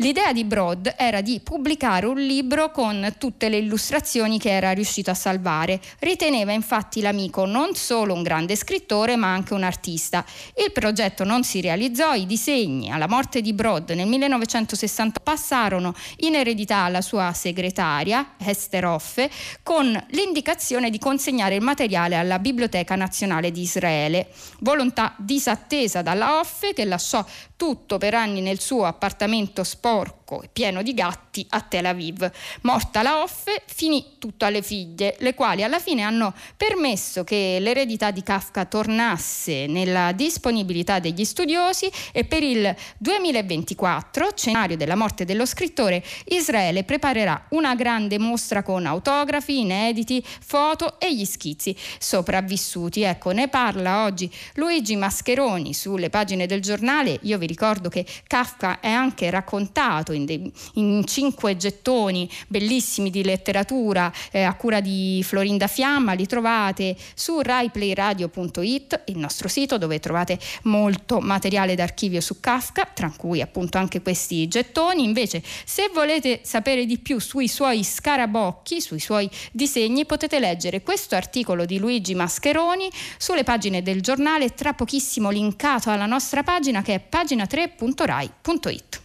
L'idea 0.00 0.34
di 0.34 0.44
Broad 0.44 0.92
era 0.98 1.22
di 1.22 1.40
pubblicare 1.40 2.04
un 2.04 2.18
libro 2.18 2.70
con 2.70 3.14
tutte 3.16 3.48
le 3.48 3.56
illustrazioni 3.56 4.38
che 4.38 4.50
era 4.50 4.72
riuscito 4.72 5.10
a 5.10 5.14
salvare. 5.14 5.80
Riteneva 6.00 6.52
infatti 6.52 7.00
l'amico 7.00 7.46
non 7.46 7.74
solo 7.74 8.12
un 8.12 8.22
grande 8.22 8.56
scrittore 8.56 9.16
ma 9.16 9.32
anche 9.32 9.54
un 9.54 9.62
artista. 9.62 10.22
Il 10.62 10.70
progetto 10.72 11.24
non 11.24 11.44
si 11.44 11.62
realizzò, 11.62 12.12
i 12.12 12.26
disegni 12.26 12.90
alla 12.90 13.08
morte 13.08 13.40
di 13.40 13.54
Broad 13.54 13.88
nel 13.92 14.06
1960 14.06 15.20
passarono 15.20 15.94
in 16.18 16.34
eredità 16.34 16.80
alla 16.80 17.00
sua 17.00 17.32
segretaria, 17.32 18.34
Esther 18.36 18.84
Hoffe, 18.84 19.30
con 19.62 19.98
l'indicazione 20.10 20.90
di 20.90 20.98
consegnare 20.98 21.54
il 21.54 21.62
materiale 21.62 22.16
alla 22.16 22.38
Biblioteca 22.38 22.96
Nazionale 22.96 23.50
di 23.50 23.62
Israele. 23.62 24.28
Volontà 24.58 25.14
disattesa 25.16 26.02
dalla 26.02 26.38
Hoffe 26.38 26.74
che 26.74 26.84
lasciò 26.84 27.24
tutto 27.56 27.96
per 27.96 28.12
anni 28.12 28.42
nel 28.42 28.60
suo 28.60 28.84
appartamento 28.84 29.64
por 29.86 30.10
sporco 30.26 30.42
pieno 30.52 30.82
di 30.82 30.92
gatti 30.92 31.46
a 31.50 31.60
Tel 31.60 31.86
Aviv. 31.86 32.28
Morta 32.62 33.02
la 33.02 33.22
Offe, 33.22 33.62
finì 33.66 34.16
tutto 34.18 34.44
alle 34.44 34.60
figlie, 34.60 35.14
le 35.20 35.34
quali 35.34 35.62
alla 35.62 35.78
fine 35.78 36.02
hanno 36.02 36.34
permesso 36.56 37.22
che 37.22 37.58
l'eredità 37.60 38.10
di 38.10 38.22
Kafka 38.22 38.64
tornasse 38.64 39.66
nella 39.66 40.12
disponibilità 40.12 40.98
degli 40.98 41.24
studiosi 41.24 41.90
e 42.12 42.24
per 42.24 42.42
il 42.42 42.74
2024, 42.98 44.30
scenario 44.34 44.76
della 44.76 44.96
morte 44.96 45.24
dello 45.24 45.46
scrittore, 45.46 46.02
Israele 46.26 46.82
preparerà 46.82 47.46
una 47.50 47.74
grande 47.74 48.18
mostra 48.18 48.62
con 48.62 48.86
autografi, 48.86 49.60
inediti, 49.60 50.24
foto 50.24 50.98
e 50.98 51.14
gli 51.14 51.24
schizzi 51.24 51.76
sopravvissuti. 51.98 53.02
Ecco, 53.02 53.30
ne 53.30 53.48
parla 53.48 54.04
oggi 54.04 54.30
Luigi 54.54 54.96
Mascheroni 54.96 55.72
sulle 55.72 56.10
pagine 56.10 56.46
del 56.46 56.60
giornale. 56.60 57.18
Io 57.22 57.38
vi 57.38 57.46
ricordo 57.46 57.88
che 57.88 58.04
Kafka 58.26 58.80
è 58.80 58.88
anche 58.88 59.30
raccontato 59.30 60.12
in, 60.16 60.50
in 60.74 61.04
cinque 61.06 61.56
gettoni 61.56 62.28
bellissimi 62.48 63.10
di 63.10 63.22
letteratura 63.22 64.12
eh, 64.30 64.42
a 64.42 64.54
cura 64.54 64.80
di 64.80 65.22
Florinda 65.24 65.66
Fiamma. 65.66 66.12
Li 66.12 66.26
trovate 66.26 66.96
su 67.14 67.40
raiplayradio.it, 67.40 69.02
il 69.06 69.18
nostro 69.18 69.48
sito 69.48 69.78
dove 69.78 70.00
trovate 70.00 70.38
molto 70.62 71.20
materiale 71.20 71.74
d'archivio 71.74 72.20
su 72.20 72.40
Kafka, 72.40 72.84
tra 72.92 73.12
cui 73.16 73.40
appunto 73.40 73.78
anche 73.78 74.02
questi 74.02 74.48
gettoni. 74.48 75.04
Invece, 75.04 75.42
se 75.64 75.90
volete 75.92 76.40
sapere 76.42 76.86
di 76.86 76.98
più 76.98 77.18
sui 77.18 77.48
suoi 77.48 77.84
scarabocchi, 77.84 78.80
sui 78.80 79.00
suoi 79.00 79.28
disegni, 79.52 80.06
potete 80.06 80.38
leggere 80.38 80.82
questo 80.82 81.14
articolo 81.14 81.64
di 81.64 81.78
Luigi 81.78 82.14
Mascheroni 82.14 82.88
sulle 83.18 83.44
pagine 83.44 83.82
del 83.82 84.00
giornale, 84.00 84.54
tra 84.54 84.72
pochissimo 84.72 85.30
linkato 85.30 85.90
alla 85.90 86.06
nostra 86.06 86.42
pagina 86.42 86.82
che 86.82 86.94
è 86.94 87.04
pagina3.rai.it. 87.08 89.04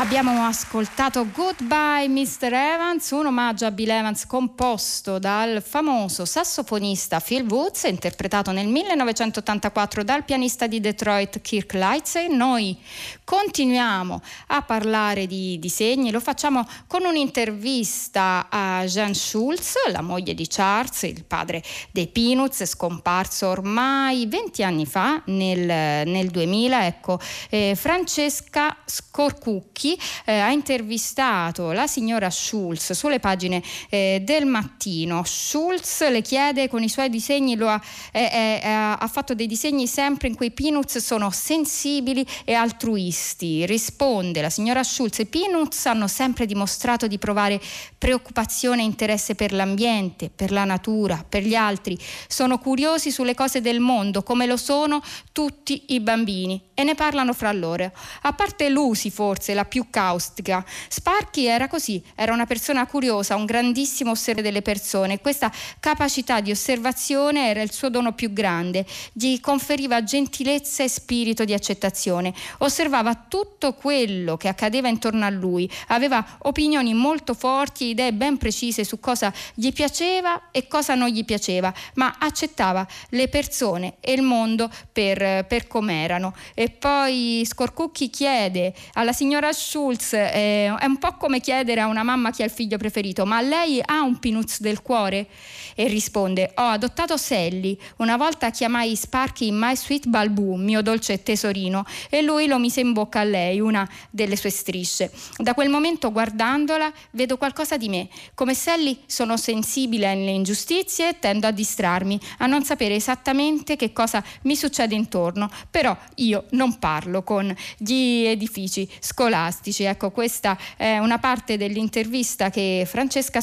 Abbiamo 0.00 0.46
ascoltato 0.46 1.26
Goodbye 1.30 2.08
Mr. 2.08 2.54
Evans, 2.54 3.10
un 3.10 3.26
omaggio 3.26 3.66
a 3.66 3.70
Bill 3.70 3.90
Evans 3.90 4.24
composto 4.24 5.18
dal 5.18 5.62
famoso 5.62 6.24
sassofonista 6.24 7.20
Phil 7.20 7.44
Woods, 7.46 7.82
interpretato 7.82 8.50
nel 8.50 8.66
1984 8.66 10.02
dal 10.02 10.24
pianista 10.24 10.66
di 10.66 10.80
Detroit 10.80 11.42
Kirk 11.42 11.74
Lightsey. 11.74 12.34
Noi 12.34 12.78
continuiamo 13.24 14.22
a 14.46 14.62
parlare 14.62 15.26
di 15.26 15.58
disegni, 15.58 16.10
lo 16.10 16.20
facciamo 16.20 16.66
con 16.86 17.04
un'intervista 17.04 18.46
a 18.48 18.84
Jean 18.86 19.12
Schulz, 19.12 19.74
la 19.92 20.00
moglie 20.00 20.32
di 20.32 20.46
Charles, 20.48 21.02
il 21.02 21.24
padre 21.24 21.62
dei 21.90 22.08
Peanuts, 22.08 22.64
scomparso 22.64 23.48
ormai 23.48 24.26
20 24.26 24.62
anni 24.62 24.86
fa, 24.86 25.20
nel, 25.26 26.08
nel 26.08 26.30
2000. 26.30 26.86
Ecco, 26.86 27.20
eh, 27.50 27.74
Francesca 27.76 28.78
Scorcucchi 28.86 29.89
eh, 30.24 30.38
ha 30.38 30.50
intervistato 30.50 31.72
la 31.72 31.86
signora 31.86 32.30
Schulz 32.30 32.92
sulle 32.92 33.20
pagine 33.20 33.62
eh, 33.88 34.20
del 34.24 34.46
mattino. 34.46 35.22
Schulz 35.24 36.08
le 36.08 36.22
chiede 36.22 36.68
con 36.68 36.82
i 36.82 36.88
suoi 36.88 37.08
disegni, 37.08 37.56
ha, 37.60 37.80
ha, 38.12 39.08
fatto 39.08 39.34
dei 39.34 39.46
disegni 39.46 39.86
sempre 39.86 40.28
in 40.28 40.34
cui 40.34 40.46
i 40.46 40.50
Peanuts 40.52 40.98
sono 40.98 41.30
sensibili 41.30 42.26
e 42.44 42.54
altruisti. 42.54 43.66
Risponde 43.66 44.40
la 44.40 44.50
signora 44.50 44.82
Schulz, 44.82 45.18
i 45.18 45.26
Peanuts 45.26 45.86
hanno 45.86 46.08
sempre 46.08 46.46
dimostrato 46.46 47.06
di 47.06 47.18
provare 47.18 47.60
preoccupazione 47.98 48.82
e 48.82 48.84
interesse 48.84 49.34
per 49.34 49.52
l'ambiente, 49.52 50.30
per 50.34 50.52
la 50.52 50.64
natura, 50.64 51.24
per 51.28 51.42
gli 51.42 51.54
altri. 51.54 51.98
Sono 52.28 52.58
curiosi 52.58 53.10
sulle 53.10 53.34
cose 53.34 53.60
del 53.60 53.80
mondo, 53.80 54.22
come 54.22 54.46
lo 54.46 54.56
sono 54.56 55.02
tutti 55.32 55.84
i 55.88 56.00
bambini, 56.00 56.69
e 56.80 56.84
ne 56.84 56.94
parlano 56.94 57.34
fra 57.34 57.52
loro. 57.52 57.92
A 58.22 58.32
parte 58.32 58.68
Lucy, 58.68 59.10
forse, 59.10 59.54
la 59.54 59.64
più 59.64 59.86
caustica. 59.90 60.64
Sparky 60.88 61.44
era 61.44 61.68
così, 61.68 62.02
era 62.14 62.32
una 62.32 62.46
persona 62.46 62.86
curiosa, 62.86 63.36
un 63.36 63.44
grandissimo 63.44 64.12
osservatore 64.12 64.42
delle 64.42 64.62
persone. 64.62 65.20
Questa 65.20 65.52
capacità 65.78 66.40
di 66.40 66.50
osservazione 66.50 67.48
era 67.48 67.62
il 67.62 67.72
suo 67.72 67.88
dono 67.88 68.12
più 68.12 68.32
grande, 68.32 68.86
gli 69.12 69.40
conferiva 69.40 70.02
gentilezza 70.02 70.82
e 70.82 70.88
spirito 70.88 71.44
di 71.44 71.52
accettazione. 71.52 72.32
Osservava 72.58 73.14
tutto 73.28 73.74
quello 73.74 74.36
che 74.36 74.48
accadeva 74.48 74.88
intorno 74.88 75.24
a 75.24 75.30
lui, 75.30 75.70
aveva 75.88 76.24
opinioni 76.42 76.94
molto 76.94 77.34
forti, 77.34 77.90
idee 77.90 78.12
ben 78.12 78.38
precise 78.38 78.84
su 78.84 79.00
cosa 79.00 79.32
gli 79.54 79.72
piaceva 79.72 80.50
e 80.50 80.66
cosa 80.66 80.94
non 80.94 81.08
gli 81.08 81.24
piaceva, 81.24 81.72
ma 81.94 82.16
accettava 82.18 82.86
le 83.10 83.28
persone 83.28 83.96
e 84.00 84.12
il 84.12 84.22
mondo 84.22 84.70
per, 84.92 85.46
per 85.46 85.66
com'erano. 85.66 86.34
E 86.54 86.69
poi 86.70 87.42
Scorcucchi 87.46 88.10
chiede 88.10 88.74
alla 88.94 89.12
signora 89.12 89.52
Schulz, 89.52 90.12
eh, 90.12 90.74
è 90.74 90.84
un 90.84 90.98
po' 90.98 91.14
come 91.16 91.40
chiedere 91.40 91.80
a 91.80 91.86
una 91.86 92.02
mamma 92.02 92.30
chi 92.30 92.42
è 92.42 92.44
il 92.44 92.50
figlio 92.50 92.76
preferito, 92.76 93.24
ma 93.24 93.40
lei 93.40 93.80
ha 93.84 94.02
un 94.02 94.18
Pinuz 94.18 94.60
del 94.60 94.82
cuore? 94.82 95.26
E 95.74 95.86
risponde, 95.88 96.52
ho 96.56 96.62
adottato 96.62 97.16
Sally, 97.16 97.78
una 97.96 98.16
volta 98.16 98.50
chiamai 98.50 98.94
Sparky 98.94 99.50
My 99.50 99.74
Sweet 99.74 100.08
Balboo, 100.08 100.56
mio 100.56 100.82
dolce 100.82 101.22
tesorino, 101.22 101.84
e 102.10 102.20
lui 102.20 102.46
lo 102.46 102.58
mise 102.58 102.80
in 102.80 102.92
bocca 102.92 103.20
a 103.20 103.24
lei, 103.24 103.60
una 103.60 103.88
delle 104.10 104.36
sue 104.36 104.50
strisce. 104.50 105.10
Da 105.38 105.54
quel 105.54 105.70
momento 105.70 106.12
guardandola 106.12 106.92
vedo 107.12 107.38
qualcosa 107.38 107.76
di 107.76 107.88
me, 107.88 108.08
come 108.34 108.54
Sally 108.54 108.98
sono 109.06 109.36
sensibile 109.38 110.10
alle 110.10 110.32
ingiustizie 110.32 111.08
e 111.08 111.18
tendo 111.18 111.46
a 111.46 111.50
distrarmi, 111.50 112.20
a 112.38 112.46
non 112.46 112.62
sapere 112.64 112.94
esattamente 112.94 113.76
che 113.76 113.92
cosa 113.92 114.22
mi 114.42 114.56
succede 114.56 114.94
intorno, 114.94 115.50
però 115.70 115.96
io 116.16 116.44
non 116.50 116.59
parlo 116.78 117.22
con 117.22 117.54
gli 117.76 118.24
edifici 118.26 118.88
scolastici. 119.00 119.84
Ecco, 119.84 120.10
questa 120.10 120.58
è 120.76 120.98
una 120.98 121.18
parte 121.18 121.56
dell'intervista 121.56 122.50
che 122.50 122.84
Francesca 122.86 123.40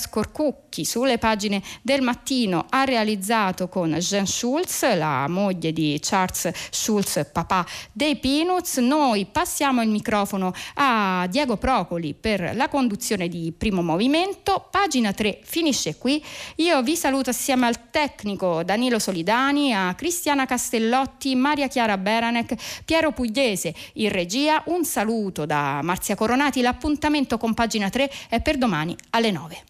Scorcucchi 0.77 0.85
sulle 0.85 1.17
pagine 1.17 1.61
del 1.81 2.01
mattino 2.01 2.65
ha 2.69 2.83
realizzato 2.83 3.67
con 3.67 3.93
Jean 3.93 4.27
Schulz, 4.27 4.95
la 4.95 5.27
moglie 5.27 5.73
di 5.73 5.97
Charles 6.01 6.51
Schulz, 6.69 7.27
papà 7.31 7.65
dei 7.91 8.17
Peanuts. 8.17 8.77
Noi 8.77 9.25
passiamo 9.25 9.81
il 9.81 9.89
microfono 9.89 10.53
a 10.75 11.25
Diego 11.29 11.57
Procoli 11.57 12.13
per 12.13 12.51
la 12.55 12.67
conduzione 12.67 13.27
di 13.27 13.53
Primo 13.57 13.81
Movimento. 13.81 14.67
Pagina 14.69 15.13
3 15.13 15.39
finisce 15.43 15.97
qui. 15.97 16.23
Io 16.57 16.81
vi 16.83 16.95
saluto 16.95 17.29
assieme 17.29 17.65
al 17.65 17.89
tecnico 17.89 18.63
Danilo 18.63 18.99
Solidani, 18.99 19.73
a 19.73 19.93
Cristiana 19.95 20.45
Castellotti, 20.45 21.35
Maria 21.35 21.67
Chiara 21.67 21.97
Beranec, 21.97 22.83
Piero 22.85 23.11
Pugliese 23.11 23.73
in 23.93 24.09
regia. 24.09 24.61
Un 24.67 24.85
saluto 24.85 25.45
da 25.45 25.79
Marzia 25.81 26.15
Coronati, 26.15 26.61
l'appuntamento 26.61 27.37
con 27.37 27.53
pagina 27.53 27.89
3 27.89 28.11
è 28.29 28.41
per 28.41 28.57
domani 28.57 28.95
alle 29.11 29.31
9. 29.31 29.63